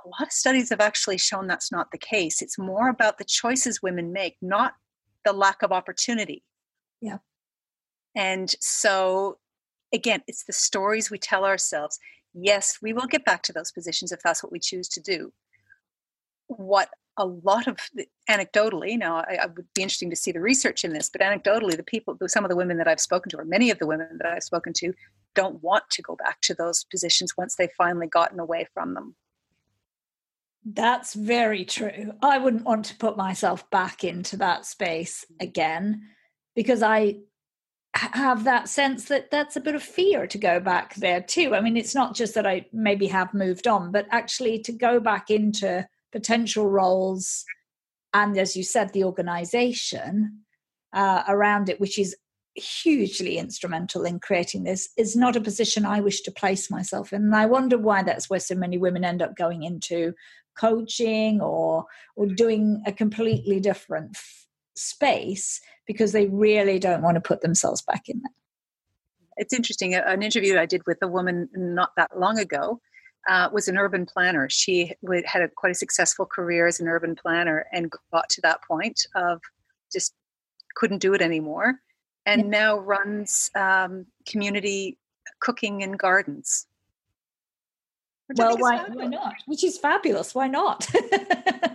[0.04, 2.42] A lot of studies have actually shown that's not the case.
[2.42, 4.74] It's more about the choices women make not
[5.24, 6.42] the lack of opportunity.
[7.00, 7.18] Yeah.
[8.14, 9.38] And so,
[9.94, 11.98] again, it's the stories we tell ourselves.
[12.34, 15.32] Yes, we will get back to those positions if that's what we choose to do.
[16.48, 17.78] What a lot of
[18.28, 21.76] anecdotally, now I, I, would be interesting to see the research in this, but anecdotally,
[21.76, 24.18] the people, some of the women that I've spoken to, or many of the women
[24.18, 24.92] that I've spoken to,
[25.36, 29.14] don't want to go back to those positions once they've finally gotten away from them.
[30.64, 32.14] That's very true.
[32.20, 35.44] I wouldn't want to put myself back into that space mm-hmm.
[35.44, 36.02] again
[36.56, 37.18] because I
[37.94, 41.54] have that sense that that's a bit of fear to go back there too.
[41.54, 44.98] I mean, it's not just that I maybe have moved on, but actually to go
[44.98, 47.44] back into potential roles
[48.12, 50.40] and, as you said, the organization
[50.92, 52.16] uh, around it, which is
[52.54, 57.22] hugely instrumental in creating this, is not a position I wish to place myself in.
[57.22, 60.14] And I wonder why that's where so many women end up going into
[60.56, 64.16] coaching or or doing a completely different
[64.76, 68.32] space because they really don't want to put themselves back in there.
[69.36, 69.94] It's interesting.
[69.94, 72.80] An interview I did with a woman not that long ago
[73.28, 74.48] uh, was an urban planner.
[74.48, 74.94] She
[75.24, 79.06] had a quite a successful career as an urban planner and got to that point
[79.14, 79.40] of
[79.92, 80.14] just
[80.74, 81.74] couldn't do it anymore,
[82.26, 82.48] and yeah.
[82.48, 84.98] now runs um, community
[85.40, 86.66] cooking and gardens.
[88.36, 89.34] Well, why, why not?
[89.46, 90.34] Which is fabulous.
[90.34, 90.88] Why not?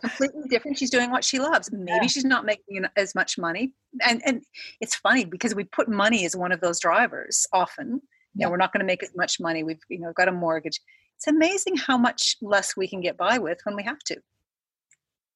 [0.00, 0.78] completely different.
[0.78, 1.70] She's doing what she loves.
[1.72, 2.06] Maybe yeah.
[2.06, 3.72] she's not making as much money.
[4.06, 4.42] And and
[4.80, 8.00] it's funny because we put money as one of those drivers often.
[8.34, 9.64] You know, we're not going to make as much money.
[9.64, 10.80] We've you know got a mortgage.
[11.16, 14.16] It's amazing how much less we can get by with when we have to.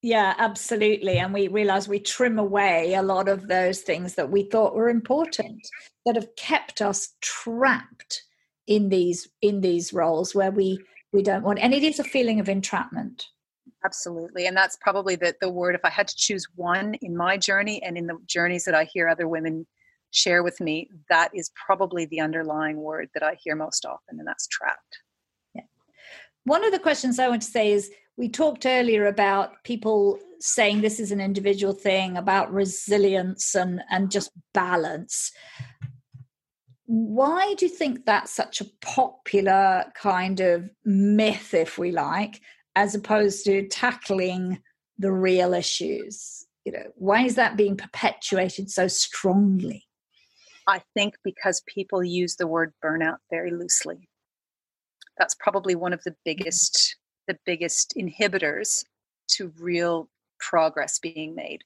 [0.02, 1.18] Yeah, absolutely.
[1.18, 4.88] And we realize we trim away a lot of those things that we thought were
[4.88, 5.60] important
[6.04, 8.22] that have kept us trapped
[8.66, 10.78] in these in these roles where we
[11.12, 13.26] we don't want and it is a feeling of entrapment
[13.84, 14.46] Absolutely.
[14.46, 15.74] And that's probably the, the word.
[15.74, 18.84] If I had to choose one in my journey and in the journeys that I
[18.84, 19.66] hear other women
[20.12, 24.26] share with me, that is probably the underlying word that I hear most often, and
[24.28, 24.98] that's trapped.
[25.54, 25.62] Yeah.
[26.44, 30.80] One of the questions I want to say is we talked earlier about people saying
[30.80, 35.32] this is an individual thing, about resilience and, and just balance.
[36.86, 42.40] why do you think that's such a popular kind of myth, if we like,
[42.76, 44.60] as opposed to tackling
[44.98, 46.46] the real issues?
[46.64, 49.86] You know, why is that being perpetuated so strongly?
[50.66, 54.08] I think because people use the word burnout very loosely.
[55.18, 56.96] That's probably one of the biggest
[57.28, 58.84] the biggest inhibitors
[59.28, 60.08] to real
[60.40, 61.62] progress being made.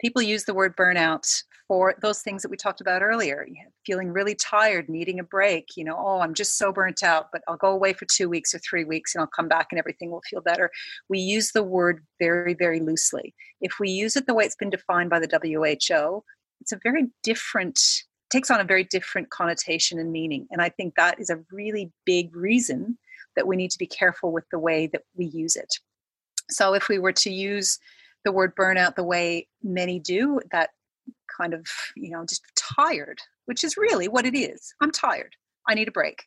[0.00, 3.46] People use the word burnout for those things that we talked about earlier.
[3.86, 7.42] Feeling really tired needing a break you know oh i'm just so burnt out but
[7.48, 10.10] i'll go away for two weeks or three weeks and i'll come back and everything
[10.10, 10.70] will feel better.
[11.08, 13.34] We use the word very very loosely.
[13.60, 16.22] If we use it the way it's been defined by the who
[16.60, 17.80] it's a very different
[18.30, 21.90] takes on a very different connotation and meaning and i think that is a really
[22.04, 22.98] big reason
[23.38, 25.72] that we need to be careful with the way that we use it.
[26.50, 27.78] So if we were to use
[28.24, 30.70] the word burnout the way many do, that
[31.40, 31.66] kind of,
[31.96, 34.74] you know, just tired, which is really what it is.
[34.80, 35.34] I'm tired.
[35.68, 36.24] I need a break.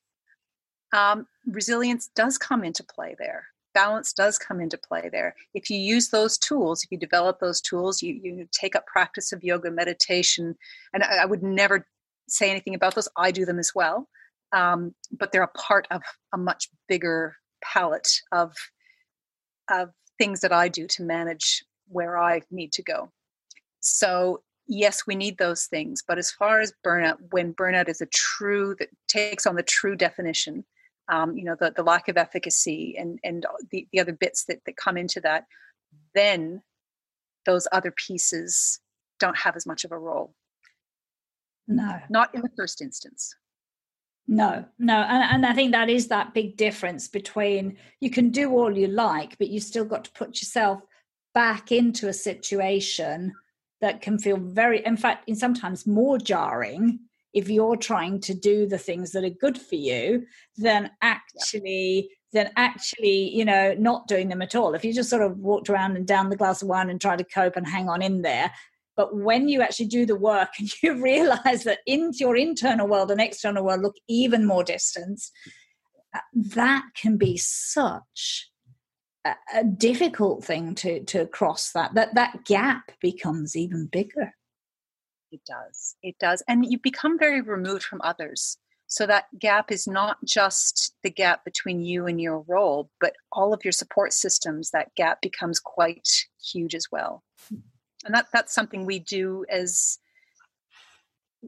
[0.94, 3.46] Um, resilience does come into play there.
[3.74, 5.34] Balance does come into play there.
[5.54, 9.32] If you use those tools, if you develop those tools, you, you take up practice
[9.32, 10.56] of yoga, meditation,
[10.94, 11.88] and I, I would never
[12.28, 13.08] say anything about those.
[13.17, 14.10] I do them as well.
[14.52, 16.02] Um, but they're a part of
[16.34, 18.54] a much bigger palette of
[19.70, 23.12] of things that I do to manage where I need to go.
[23.80, 26.01] So, yes, we need those things.
[26.07, 29.95] But as far as burnout, when burnout is a true, that takes on the true
[29.97, 30.63] definition,
[31.10, 34.62] um, you know, the, the lack of efficacy and, and the, the other bits that,
[34.65, 35.45] that come into that,
[36.15, 36.62] then
[37.45, 38.79] those other pieces
[39.19, 40.34] don't have as much of a role.
[41.67, 41.99] No.
[42.10, 43.36] Not in the first instance.
[44.27, 45.01] No, no.
[45.01, 48.88] And, and I think that is that big difference between you can do all you
[48.88, 50.81] like, but you still got to put yourself
[51.34, 53.34] back into a situation
[53.82, 57.00] that can feel very, in fact, in sometimes more jarring
[57.34, 60.26] if you're trying to do the things that are good for you
[60.58, 64.74] than actually than actually you know not doing them at all.
[64.74, 67.20] If you just sort of walked around and down the glass of wine and tried
[67.20, 68.52] to cope and hang on in there
[68.98, 73.12] but when you actually do the work and you realize that into your internal world
[73.12, 75.32] and external world look even more distanced
[76.13, 78.50] uh, that can be such
[79.25, 84.34] a, difficult thing to to cross that that that gap becomes even bigger.
[85.31, 85.95] It does.
[86.03, 86.43] It does.
[86.47, 88.57] And you become very removed from others.
[88.88, 93.53] So that gap is not just the gap between you and your role but all
[93.53, 96.10] of your support systems that gap becomes quite
[96.43, 97.23] huge as well.
[97.49, 99.99] And that that's something we do as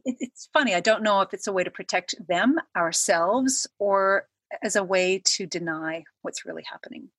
[0.06, 4.28] it, it's funny i don't know if it's a way to protect them ourselves or
[4.64, 7.10] as a way to deny what's really happening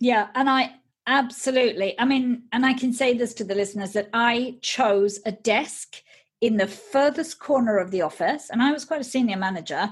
[0.00, 0.72] yeah, and I
[1.06, 5.32] absolutely, I mean, and I can say this to the listeners that I chose a
[5.32, 5.96] desk
[6.40, 9.90] in the furthest corner of the office, and I was quite a senior manager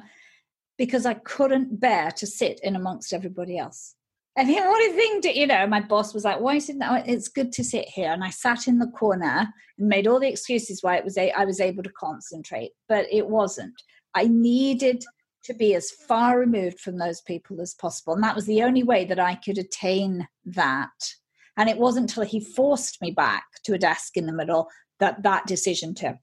[0.79, 3.94] because I couldn't bear to sit in amongst everybody else.
[4.37, 7.09] And the only thing to, you know, my boss was like, why is it that?
[7.09, 8.12] It's good to sit here.
[8.12, 11.33] And I sat in the corner and made all the excuses why it was a,
[11.33, 13.75] I was able to concentrate, but it wasn't.
[14.14, 15.05] I needed
[15.44, 18.14] to be as far removed from those people as possible.
[18.14, 21.14] And that was the only way that I could attain that.
[21.57, 24.68] And it wasn't until he forced me back to a desk in the middle
[25.01, 26.18] that that decision to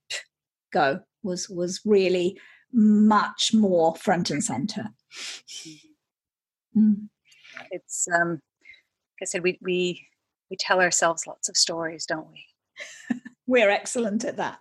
[0.72, 2.40] go was was really
[2.72, 4.90] much more front and center.
[6.76, 7.08] Mm.
[7.72, 10.08] It's um, like I said, we we
[10.50, 13.22] we tell ourselves lots of stories, don't we?
[13.48, 14.60] We're excellent at that.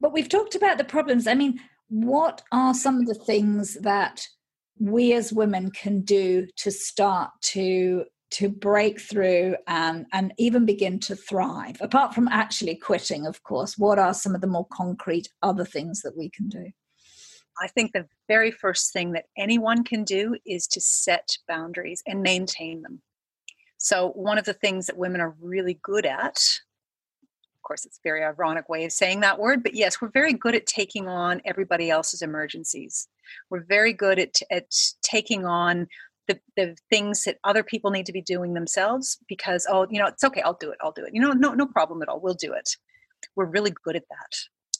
[0.00, 1.26] But we've talked about the problems.
[1.26, 1.60] I mean,
[1.92, 4.26] what are some of the things that
[4.78, 10.98] we as women can do to start to to break through and and even begin
[11.00, 11.76] to thrive?
[11.82, 16.00] Apart from actually quitting of course what are some of the more concrete other things
[16.00, 16.70] that we can do?
[17.60, 22.22] I think the very first thing that anyone can do is to set boundaries and
[22.22, 23.02] maintain them.
[23.76, 26.40] So one of the things that women are really good at
[27.62, 30.32] of course, it's a very ironic way of saying that word, but yes, we're very
[30.32, 33.06] good at taking on everybody else's emergencies.
[33.50, 35.86] We're very good at, at taking on
[36.26, 40.08] the, the things that other people need to be doing themselves because, oh, you know,
[40.08, 41.14] it's okay, I'll do it, I'll do it.
[41.14, 42.76] You know, no, no problem at all, we'll do it.
[43.36, 44.36] We're really good at that.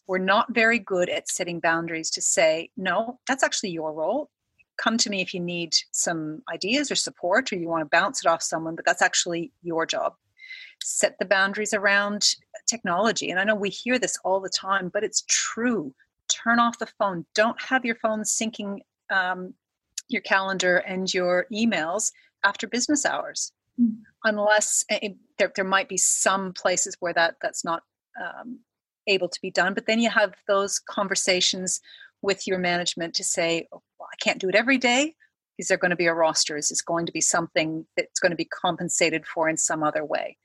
[0.09, 4.29] We're not very good at setting boundaries to say, no, that's actually your role.
[4.77, 8.25] Come to me if you need some ideas or support or you want to bounce
[8.25, 10.15] it off someone, but that's actually your job
[10.83, 12.35] set the boundaries around
[12.73, 13.31] technology.
[13.31, 15.95] And I know we hear this all the time, but it's true.
[16.29, 17.27] Turn off the phone.
[17.35, 18.79] Don't have your phone syncing
[19.11, 19.55] um,
[20.09, 22.13] your calendar and your emails
[22.45, 23.95] after business hours, mm.
[24.25, 27.83] unless it, eh, eh, there, there might be some places where that that's not
[28.21, 28.59] um,
[29.07, 29.75] able to be done.
[29.75, 31.81] But then you have those conversations
[32.21, 35.15] with your management to say, oh, well, I can't do it every day.
[35.59, 36.57] Is there going to be a roster?
[36.57, 40.05] Is this going to be something that's going to be compensated for in some other
[40.05, 40.37] way?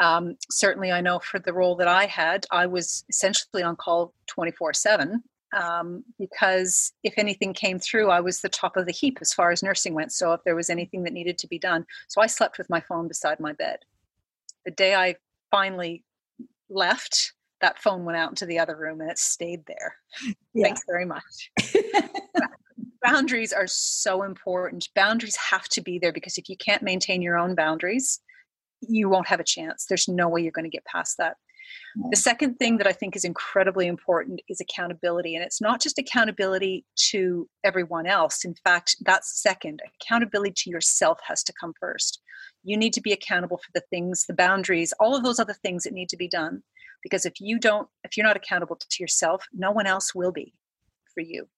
[0.00, 4.12] Um, certainly, I know for the role that I had, I was essentially on call
[4.26, 5.22] 24 7
[5.54, 9.52] um, because if anything came through, I was the top of the heap as far
[9.52, 10.12] as nursing went.
[10.12, 12.80] So if there was anything that needed to be done, so I slept with my
[12.80, 13.78] phone beside my bed.
[14.64, 15.16] The day I
[15.50, 16.02] finally
[16.68, 19.96] left, that phone went out into the other room and it stayed there.
[20.54, 20.64] Yeah.
[20.64, 21.50] Thanks very much.
[23.02, 24.88] boundaries are so important.
[24.94, 28.20] Boundaries have to be there because if you can't maintain your own boundaries,
[28.88, 29.86] you won't have a chance.
[29.86, 31.36] There's no way you're going to get past that.
[32.10, 35.34] The second thing that I think is incredibly important is accountability.
[35.36, 38.44] And it's not just accountability to everyone else.
[38.44, 39.80] In fact, that's second.
[40.02, 42.20] Accountability to yourself has to come first.
[42.64, 45.84] You need to be accountable for the things, the boundaries, all of those other things
[45.84, 46.62] that need to be done.
[47.02, 50.52] Because if you don't, if you're not accountable to yourself, no one else will be
[51.14, 51.48] for you.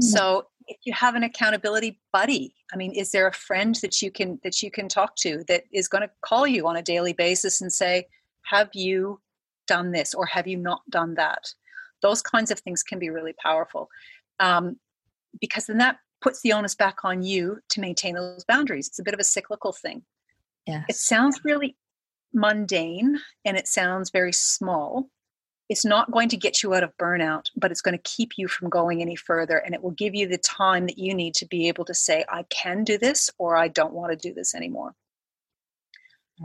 [0.00, 4.10] So if you have an accountability buddy, I mean, is there a friend that you
[4.10, 7.12] can that you can talk to that is going to call you on a daily
[7.12, 8.06] basis and say,
[8.42, 9.20] "Have you
[9.66, 11.54] done this or have you not done that?"
[12.02, 13.88] Those kinds of things can be really powerful,
[14.40, 14.78] um,
[15.40, 18.88] because then that puts the onus back on you to maintain those boundaries.
[18.88, 20.04] It's a bit of a cyclical thing.
[20.66, 21.76] Yeah, it sounds really
[22.34, 25.08] mundane and it sounds very small,
[25.68, 28.46] it's not going to get you out of burnout, but it's going to keep you
[28.46, 29.58] from going any further.
[29.58, 32.24] And it will give you the time that you need to be able to say,
[32.28, 34.94] I can do this or I don't want to do this anymore.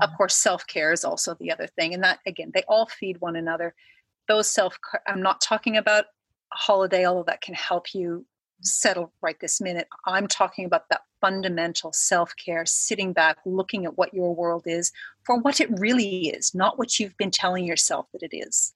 [0.02, 0.18] Of mm.
[0.18, 1.94] course, self care is also the other thing.
[1.94, 3.76] And that, again, they all feed one another.
[4.28, 6.06] Those self I'm not talking about
[6.54, 8.26] a holiday, although that can help you
[8.62, 9.88] settle right this minute.
[10.08, 14.92] I'm talking about that fundamental self care, sitting back, looking at what your world is
[15.26, 18.74] for what it really is, not what you've been telling yourself that it is.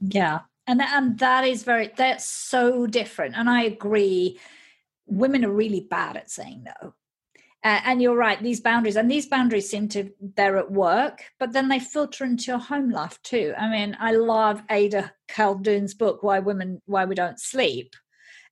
[0.00, 0.40] Yeah.
[0.66, 3.36] And and that is very that's so different.
[3.36, 4.38] And I agree.
[5.06, 6.94] Women are really bad at saying no.
[7.64, 11.54] Uh, and you're right, these boundaries, and these boundaries seem to, they're at work, but
[11.54, 13.54] then they filter into your home life too.
[13.56, 17.96] I mean, I love Ada Calhoun's book, Why Women, Why We Don't Sleep.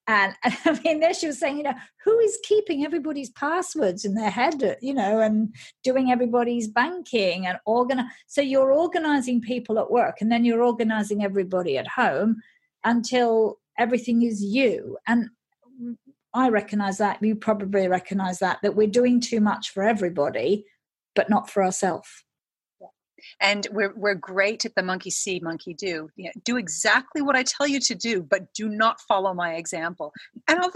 [0.06, 4.04] And, and, I mean, there she was saying, you know, who is keeping everybody's passwords
[4.04, 8.06] in their head, uh, you know, and doing everybody's banking and organize.
[8.26, 12.36] So you're organizing people at work and then you're organizing everybody at home
[12.84, 14.98] until everything is you.
[15.06, 15.28] And
[16.34, 17.22] I recognize that.
[17.22, 20.64] You probably recognize that, that we're doing too much for everybody,
[21.14, 22.24] but not for ourselves
[23.40, 26.10] and we're, we're great at the monkey see monkey do.
[26.16, 29.54] You know, do exactly what i tell you to do but do not follow my
[29.54, 30.12] example.
[30.48, 30.72] And I'll,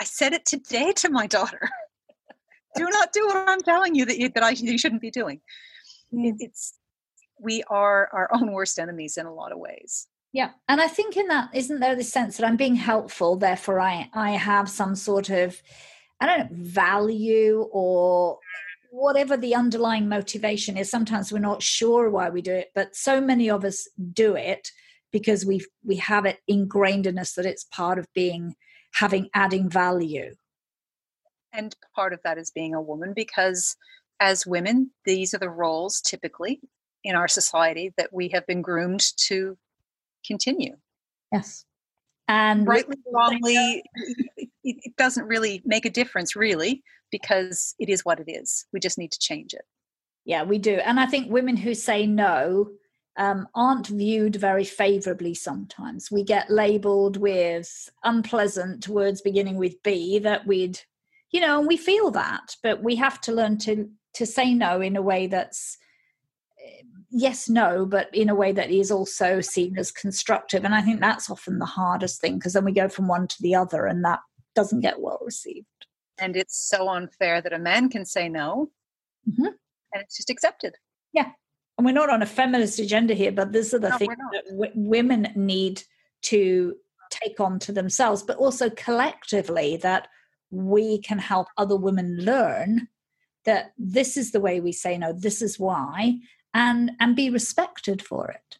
[0.00, 1.60] i said it today to my daughter.
[2.76, 5.40] Do not do what i'm telling you that you, that I, you shouldn't be doing.
[6.10, 6.36] It, mm.
[6.40, 6.74] it's
[7.38, 10.08] we are our own worst enemies in a lot of ways.
[10.32, 13.78] Yeah and i think in that isn't there the sense that i'm being helpful therefore
[13.80, 15.62] i i have some sort of
[16.20, 18.40] i don't know value or
[18.94, 23.20] whatever the underlying motivation is sometimes we're not sure why we do it but so
[23.20, 24.70] many of us do it
[25.14, 28.52] because we we have it ingrained in us that it's part of being
[28.94, 30.34] having adding value.
[31.52, 33.76] And part of that is being a woman because
[34.18, 36.60] as women these are the roles typically
[37.04, 39.56] in our society that we have been groomed to
[40.26, 40.76] continue.
[41.32, 41.64] Yes.
[42.26, 43.84] And rightly wrongly
[44.64, 48.66] it, it doesn't really make a difference really because it is what it is.
[48.72, 49.64] We just need to change it.
[50.24, 50.74] Yeah we do.
[50.76, 52.70] And i think women who say no
[53.16, 56.10] um, aren't viewed very favorably sometimes.
[56.10, 60.80] We get labeled with unpleasant words beginning with b that we'd
[61.30, 64.80] you know and we feel that but we have to learn to to say no
[64.80, 65.76] in a way that's
[67.10, 70.64] yes no but in a way that is also seen as constructive.
[70.64, 73.36] And i think that's often the hardest thing because then we go from one to
[73.40, 74.20] the other and that
[74.54, 75.66] doesn't get well received.
[76.18, 78.70] And it's so unfair that a man can say no
[79.28, 79.46] mm-hmm.
[79.46, 80.74] and it's just accepted.
[81.12, 81.30] Yeah.
[81.76, 84.44] And we're not on a feminist agenda here but this is the no, thing that
[84.50, 85.82] w- women need
[86.22, 86.76] to
[87.10, 90.08] take on to themselves but also collectively that
[90.50, 92.88] we can help other women learn
[93.44, 96.18] that this is the way we say no this is why
[96.54, 98.58] and and be respected for it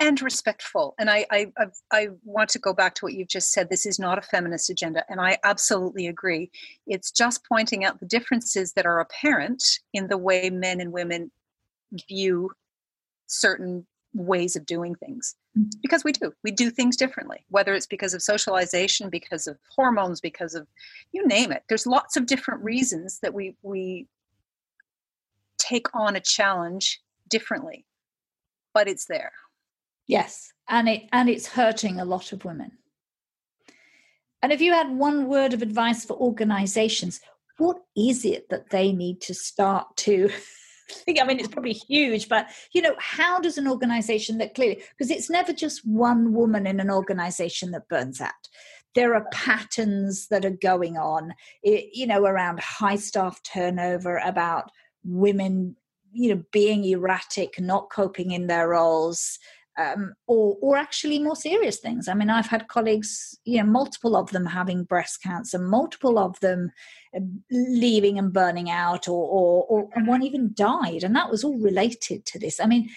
[0.00, 0.94] and respectful.
[0.98, 1.46] And I, I
[1.92, 3.68] i want to go back to what you've just said.
[3.68, 6.50] This is not a feminist agenda and i absolutely agree.
[6.86, 11.30] It's just pointing out the differences that are apparent in the way men and women
[12.08, 12.50] view
[13.26, 15.36] certain ways of doing things.
[15.58, 15.68] Mm-hmm.
[15.82, 16.32] because we do.
[16.44, 20.68] We do things differently whether it's because of socialization because of hormones because of
[21.12, 21.64] you name it.
[21.68, 24.06] There's lots of different reasons that we we
[25.58, 27.84] take on a challenge differently
[28.72, 29.32] but it's there
[30.10, 30.52] yes.
[30.68, 32.72] And it and it's hurting a lot of women.
[34.42, 37.20] And if you had one word of advice for organizations
[37.60, 40.30] what is it that they need to start to
[40.90, 41.20] think?
[41.20, 45.10] I mean it's probably huge but you know how does an organization that clearly because
[45.10, 48.48] it's never just one woman in an organization that burns out.
[48.96, 54.70] There are patterns that are going on you know around high staff turnover about
[55.04, 55.76] women
[56.12, 59.38] you know being erratic not coping in their roles
[59.80, 62.08] um, or or actually more serious things.
[62.08, 66.38] I mean, I've had colleagues, you know, multiple of them having breast cancer, multiple of
[66.40, 66.70] them
[67.16, 67.20] uh,
[67.50, 71.58] leaving and burning out, or or, or and one even died, and that was all
[71.58, 72.60] related to this.
[72.60, 72.90] I mean,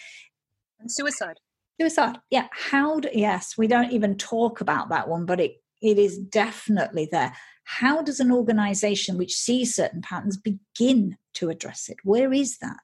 [0.80, 1.40] and suicide.
[1.80, 2.20] Suicide.
[2.30, 2.48] Yeah.
[2.52, 3.00] How?
[3.00, 7.34] Do, yes, we don't even talk about that one, but it it is definitely there.
[7.66, 11.98] How does an organization which sees certain patterns begin to address it?
[12.04, 12.80] Where is that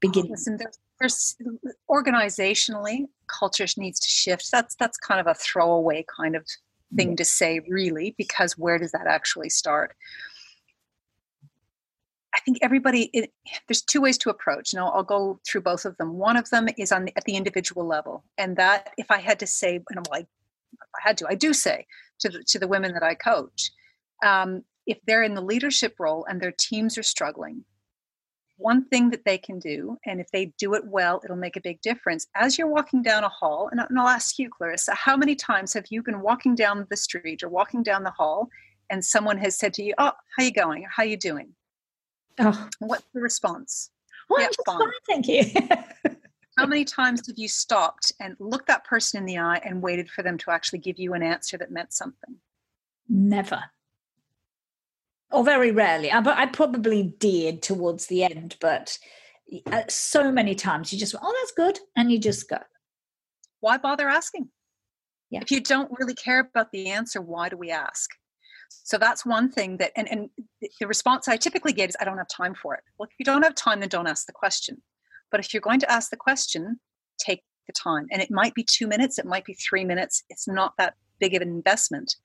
[0.00, 0.26] begin?
[0.26, 1.36] Oh, listen, there's there's
[1.90, 4.50] organizationally culture needs to shift.
[4.52, 6.46] That's that's kind of a throwaway kind of
[6.96, 9.96] thing to say really because where does that actually start?
[12.34, 13.32] I think everybody it,
[13.66, 16.14] there's two ways to approach I'll, I'll, go through both of them.
[16.14, 19.38] One of them is on the, at the individual level and that if i had
[19.40, 20.26] to say and i'm like
[20.96, 21.86] i had to i do say
[22.20, 23.70] to the, to the women that i coach
[24.24, 27.64] um, if they're in the leadership role and their teams are struggling
[28.62, 31.60] one thing that they can do, and if they do it well, it'll make a
[31.60, 32.26] big difference.
[32.34, 35.86] As you're walking down a hall, and I'll ask you, Clarissa, how many times have
[35.90, 38.48] you been walking down the street or walking down the hall,
[38.90, 40.86] and someone has said to you, "Oh, how you going?
[40.88, 41.54] How you doing?"
[42.38, 43.90] Oh, what's the response?
[44.28, 44.78] Well, yeah, fine.
[44.78, 45.44] fine, thank you.
[46.56, 50.10] how many times have you stopped and looked that person in the eye and waited
[50.10, 52.36] for them to actually give you an answer that meant something?
[53.08, 53.62] Never
[55.32, 56.10] or very rarely.
[56.10, 58.98] I, but I probably did towards the end, but
[59.70, 62.58] uh, so many times you just, oh, that's good, and you just go.
[63.60, 64.48] Why bother asking?
[65.30, 65.40] Yeah.
[65.40, 68.10] If you don't really care about the answer, why do we ask?
[68.84, 70.30] So that's one thing that, and, and
[70.80, 72.80] the response I typically get is, I don't have time for it.
[72.98, 74.82] Well, if you don't have time, then don't ask the question.
[75.30, 76.80] But if you're going to ask the question,
[77.18, 78.06] take the time.
[78.10, 80.22] And it might be two minutes, it might be three minutes.
[80.28, 82.16] It's not that big of an investment.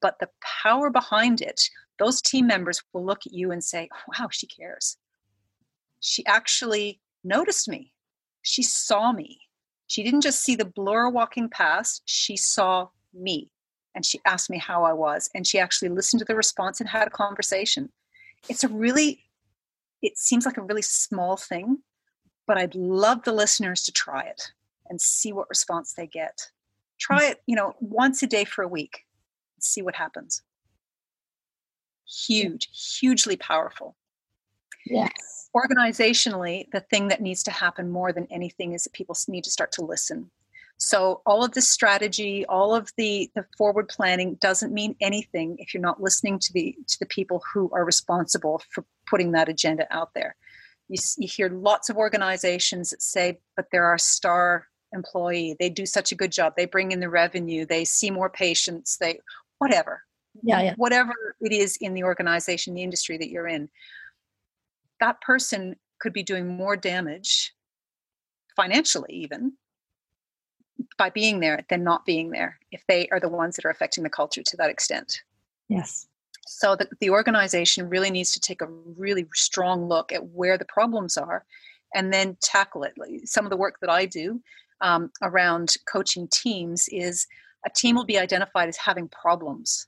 [0.00, 0.28] But the
[0.62, 1.68] power behind it
[1.98, 4.96] those team members will look at you and say, oh, wow, she cares.
[6.00, 7.92] She actually noticed me.
[8.42, 9.40] She saw me.
[9.86, 13.50] She didn't just see the blur walking past, she saw me.
[13.94, 15.30] And she asked me how I was.
[15.34, 17.90] And she actually listened to the response and had a conversation.
[18.48, 19.20] It's a really,
[20.02, 21.78] it seems like a really small thing,
[22.46, 24.50] but I'd love the listeners to try it
[24.88, 26.50] and see what response they get.
[26.98, 27.30] Try mm.
[27.30, 29.04] it, you know, once a day for a week.
[29.60, 30.42] See what happens
[32.06, 33.96] huge, hugely powerful.
[34.86, 35.50] Yes.
[35.54, 39.50] Organizationally, the thing that needs to happen more than anything is that people need to
[39.50, 40.30] start to listen.
[40.76, 45.72] So all of this strategy, all of the, the forward planning doesn't mean anything if
[45.72, 49.86] you're not listening to the to the people who are responsible for putting that agenda
[49.90, 50.34] out there.
[50.88, 55.56] You, you hear lots of organizations that say, but there are our star employee.
[55.58, 56.54] They do such a good job.
[56.56, 57.64] They bring in the revenue.
[57.64, 58.98] They see more patients.
[58.98, 59.20] They
[59.58, 60.02] whatever
[60.42, 60.74] yeah, yeah.
[60.76, 63.68] whatever it is in the organization, the industry that you're in,
[65.00, 67.52] that person could be doing more damage
[68.56, 69.52] financially, even
[70.98, 74.04] by being there than not being there if they are the ones that are affecting
[74.04, 75.22] the culture to that extent.
[75.68, 76.06] Yes.
[76.46, 80.66] So the, the organization really needs to take a really strong look at where the
[80.66, 81.44] problems are
[81.94, 82.94] and then tackle it.
[83.24, 84.40] Some of the work that I do
[84.80, 87.26] um, around coaching teams is
[87.64, 89.86] a team will be identified as having problems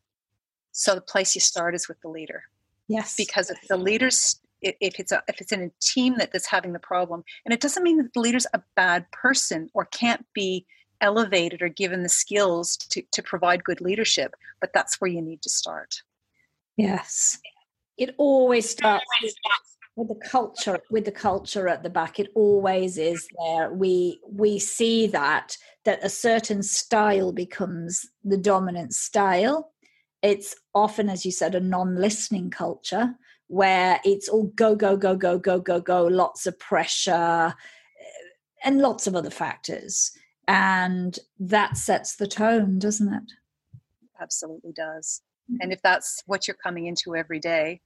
[0.77, 2.45] so the place you start is with the leader.
[2.87, 3.17] Yes.
[3.17, 6.73] Because if the leaders if it's a if it's in a team that that's having
[6.73, 10.67] the problem, and it doesn't mean that the leader's a bad person or can't be
[11.01, 15.43] elevated or given the skills to, to provide good leadership, but that's where you need
[15.43, 16.03] to start.
[16.77, 17.39] Yes.
[17.99, 19.05] It always starts
[19.95, 24.59] with the culture with the culture at the back it always is there we we
[24.59, 25.57] see that
[25.87, 29.73] that a certain style becomes the dominant style
[30.27, 33.15] it's often, as you said, a non listening culture
[33.47, 38.81] where it's all go, go, go, go, go, go, go, lots of pressure eh, and
[38.81, 40.11] lots of other factors.
[40.49, 43.33] And that sets the tone, doesn't it?
[44.21, 45.23] Absolutely does.
[45.51, 45.59] Mm.
[45.61, 47.81] And if that's what you're coming into every day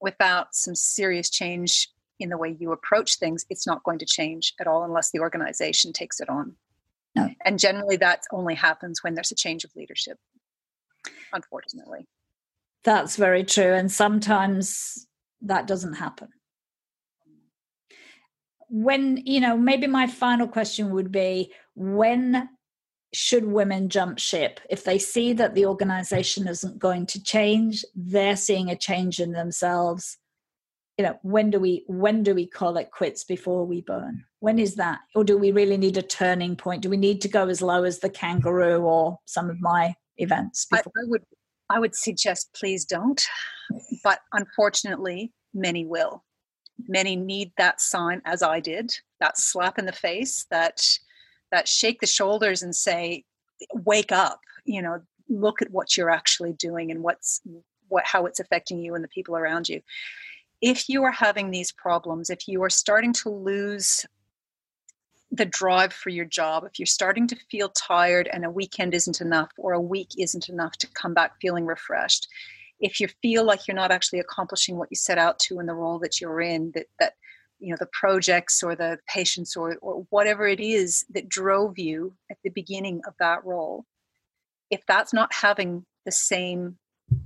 [0.00, 1.88] without some serious change
[2.20, 5.18] in the way you approach things, it's not going to change at all unless the
[5.18, 6.54] organization takes it on.
[7.16, 7.30] No.
[7.44, 10.18] And generally, that only happens when there's a change of leadership
[11.34, 12.06] unfortunately.
[12.84, 13.72] That's very true.
[13.72, 15.06] And sometimes
[15.42, 16.28] that doesn't happen.
[18.68, 22.48] When, you know, maybe my final question would be when
[23.14, 28.36] should women jump ship if they see that the organization isn't going to change they're
[28.36, 30.18] seeing a change in themselves
[30.98, 34.58] you know when do we when do we call it quits before we burn when
[34.58, 37.48] is that or do we really need a turning point do we need to go
[37.48, 41.22] as low as the kangaroo or some of my events I, I would
[41.70, 43.24] i would suggest please don't
[44.02, 46.24] but unfortunately many will.
[46.88, 50.86] Many need that sign as i did that slap in the face that
[51.52, 53.24] that shake the shoulders and say
[53.72, 57.40] wake up you know look at what you're actually doing and what's
[57.88, 59.80] what how it's affecting you and the people around you.
[60.60, 64.06] If you are having these problems, if you are starting to lose
[65.34, 69.20] the drive for your job, if you're starting to feel tired and a weekend isn't
[69.20, 72.28] enough or a week isn't enough to come back feeling refreshed,
[72.78, 75.74] if you feel like you're not actually accomplishing what you set out to in the
[75.74, 77.14] role that you're in, that that
[77.58, 82.14] you know the projects or the patients or or whatever it is that drove you
[82.30, 83.84] at the beginning of that role,
[84.70, 86.76] if that's not having the same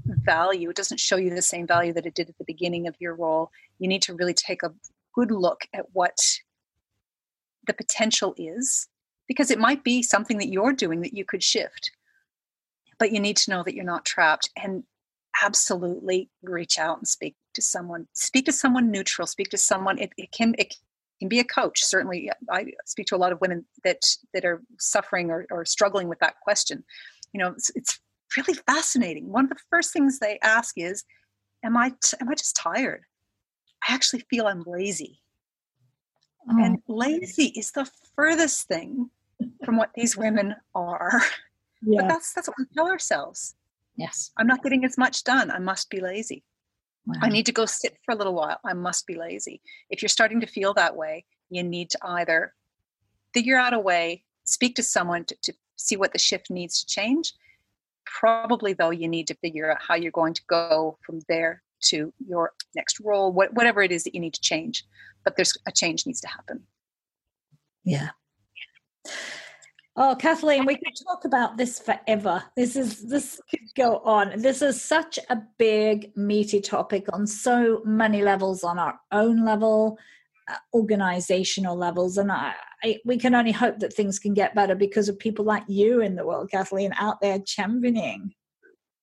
[0.07, 2.95] value, it doesn't show you the same value that it did at the beginning of
[2.99, 4.73] your role, you need to really take a
[5.15, 6.19] good look at what
[7.69, 8.89] the potential is
[9.29, 11.93] because it might be something that you're doing that you could shift.
[12.99, 14.83] But you need to know that you're not trapped and
[15.43, 18.09] absolutely reach out and speak to someone.
[18.15, 20.75] Speak to someone neutral, speak to someone it, it can it
[21.21, 21.85] can be a coach.
[21.85, 24.01] Certainly I speak to a lot of women that
[24.35, 26.83] that are suffering or, or struggling with that question.
[27.33, 28.01] You know, it's, it's
[28.37, 29.31] really fascinating.
[29.31, 31.05] One of the first things they ask is,
[31.65, 33.03] "Am I t- am I just tired?
[33.89, 35.21] I actually feel I'm lazy."
[36.51, 36.65] Oh.
[36.65, 39.11] And lazy is the furthest thing
[39.65, 41.23] from what these women are.
[41.23, 41.23] Yeah.
[42.01, 43.55] But that's that's what we tell ourselves.
[43.97, 44.33] Yes.
[44.37, 45.49] I'm not getting as much done.
[45.49, 46.43] I must be lazy.
[47.07, 47.21] Wow.
[47.23, 48.59] I need to go sit for a little while.
[48.65, 49.61] I must be lazy.
[49.89, 52.53] If you're starting to feel that way, you need to either
[53.33, 56.87] figure out a way, speak to someone to, to see what the shift needs to
[56.87, 57.33] change,
[58.09, 62.13] Probably, though, you need to figure out how you're going to go from there to
[62.27, 64.85] your next role, whatever it is that you need to change.
[65.25, 66.63] But there's a change needs to happen.
[67.85, 68.11] Yeah.
[70.01, 72.45] Oh, Kathleen, we could talk about this forever.
[72.57, 74.41] This is this could go on.
[74.41, 79.99] This is such a big, meaty topic on so many levels, on our own level,
[80.49, 82.55] uh, organizational levels, and I,
[82.85, 86.01] I, we can only hope that things can get better because of people like you
[86.01, 88.33] in the world, Kathleen, out there championing.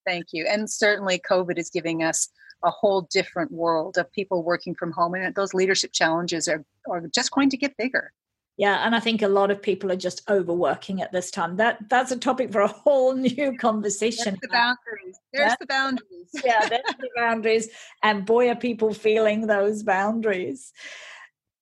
[0.07, 0.45] Thank you.
[0.49, 2.30] And certainly, COVID is giving us
[2.63, 7.07] a whole different world of people working from home, and those leadership challenges are, are
[7.13, 8.11] just going to get bigger.
[8.57, 11.57] Yeah, and I think a lot of people are just overworking at this time.
[11.57, 14.23] That that's a topic for a whole new conversation.
[14.23, 15.19] There's the boundaries.
[15.33, 15.55] There's yeah.
[15.59, 16.29] the boundaries.
[16.45, 17.69] yeah, there's the boundaries.
[18.01, 20.71] And boy, are people feeling those boundaries.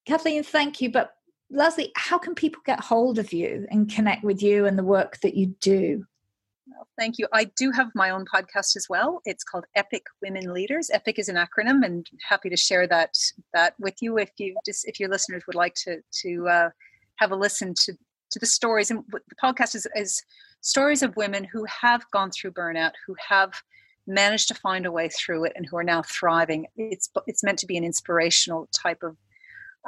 [0.06, 0.90] Kathleen, thank you.
[0.90, 1.14] But
[1.50, 5.18] Leslie, how can people get hold of you and connect with you and the work
[5.22, 6.06] that you do?
[6.98, 7.26] Thank you.
[7.32, 9.20] I do have my own podcast as well.
[9.24, 10.90] It's called Epic Women Leaders.
[10.92, 13.14] Epic is an acronym, and happy to share that
[13.52, 16.70] that with you if you just if your listeners would like to to uh,
[17.16, 17.94] have a listen to
[18.30, 18.90] to the stories.
[18.90, 20.22] And the podcast is, is
[20.60, 23.52] stories of women who have gone through burnout, who have
[24.06, 26.66] managed to find a way through it, and who are now thriving.
[26.76, 29.16] It's it's meant to be an inspirational type of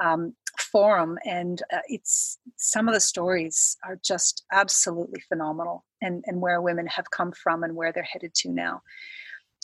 [0.02, 6.40] um, forum, and uh, it's some of the stories are just absolutely phenomenal, and and
[6.40, 8.82] where women have come from and where they're headed to now.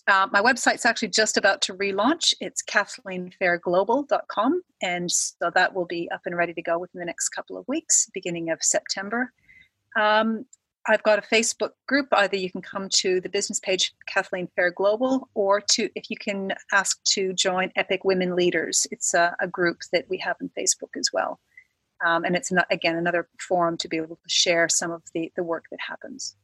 [0.08, 2.34] Uh, my website's actually just about to relaunch.
[2.40, 4.62] It's kathleenfairglobal.com.
[4.82, 7.64] And so that will be up and ready to go within the next couple of
[7.68, 9.32] weeks, beginning of September.
[9.96, 10.46] Um,
[10.86, 12.08] I've got a Facebook group.
[12.12, 16.16] Either you can come to the business page Kathleen Fair Global, or to if you
[16.16, 18.86] can ask to join Epic Women Leaders.
[18.90, 21.38] It's a, a group that we have on Facebook as well,
[22.04, 25.30] um, and it's not, again another forum to be able to share some of the
[25.36, 26.36] the work that happens.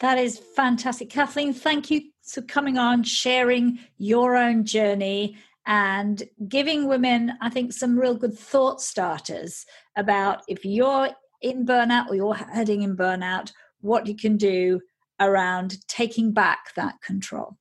[0.00, 1.54] That is fantastic, Kathleen.
[1.54, 7.96] Thank you for coming on, sharing your own journey, and giving women, I think, some
[7.96, 9.64] real good thought starters
[9.96, 11.10] about if you're
[11.42, 14.80] in burnout or you're heading in burnout, what you can do
[15.20, 17.56] around taking back that control.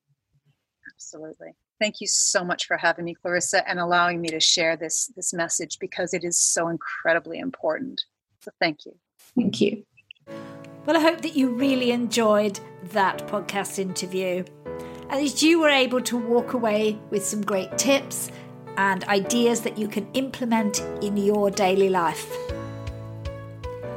[0.93, 1.55] Absolutely.
[1.79, 5.33] Thank you so much for having me, Clarissa, and allowing me to share this this
[5.33, 8.03] message because it is so incredibly important.
[8.41, 8.93] So thank you.
[9.35, 9.83] Thank you.
[10.85, 12.59] Well, I hope that you really enjoyed
[12.91, 14.43] that podcast interview
[15.09, 18.31] and that you were able to walk away with some great tips
[18.77, 22.50] and ideas that you can implement in your daily life.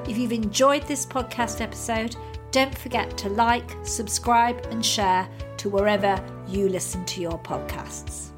[0.06, 2.16] If you've enjoyed this podcast episode,
[2.50, 5.26] don't forget to like, subscribe, and share
[5.56, 8.28] to wherever you listen to your podcasts.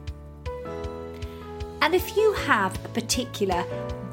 [1.82, 3.64] And if you have a particular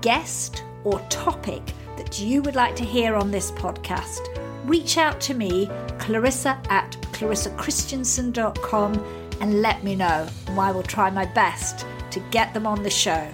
[0.02, 1.62] guest or topic
[1.96, 4.28] that you would like to hear on this podcast,
[4.66, 8.94] reach out to me, Clarissa at clarissachristiansen.com,
[9.42, 12.90] and let me know, and I will try my best to get them on the
[12.90, 13.28] show.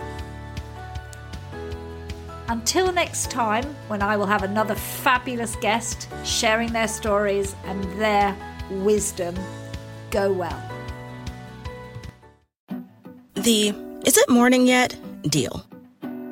[2.49, 8.35] Until next time, when I will have another fabulous guest sharing their stories and their
[8.71, 9.35] wisdom,
[10.09, 10.59] go well.
[13.35, 13.69] The
[14.03, 15.63] is it morning yet deal.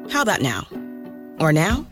[0.09, 0.65] How about now?
[1.39, 1.85] Or now?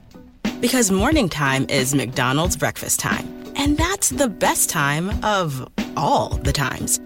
[0.59, 3.27] Because morning time is McDonald's breakfast time.
[3.55, 6.99] And that's the best time of all the times.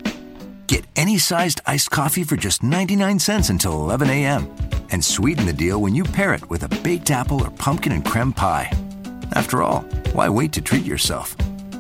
[0.68, 4.69] Get any sized iced coffee for just 99 cents until 11 a.m.
[4.92, 8.04] And sweeten the deal when you pair it with a baked apple or pumpkin and
[8.04, 8.72] creme pie.
[9.34, 9.82] After all,
[10.14, 11.36] why wait to treat yourself?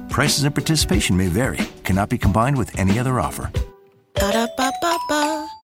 [0.10, 3.52] Prices and participation may vary, cannot be combined with any other offer.
[4.14, 5.50] Ba-da-ba-ba-ba.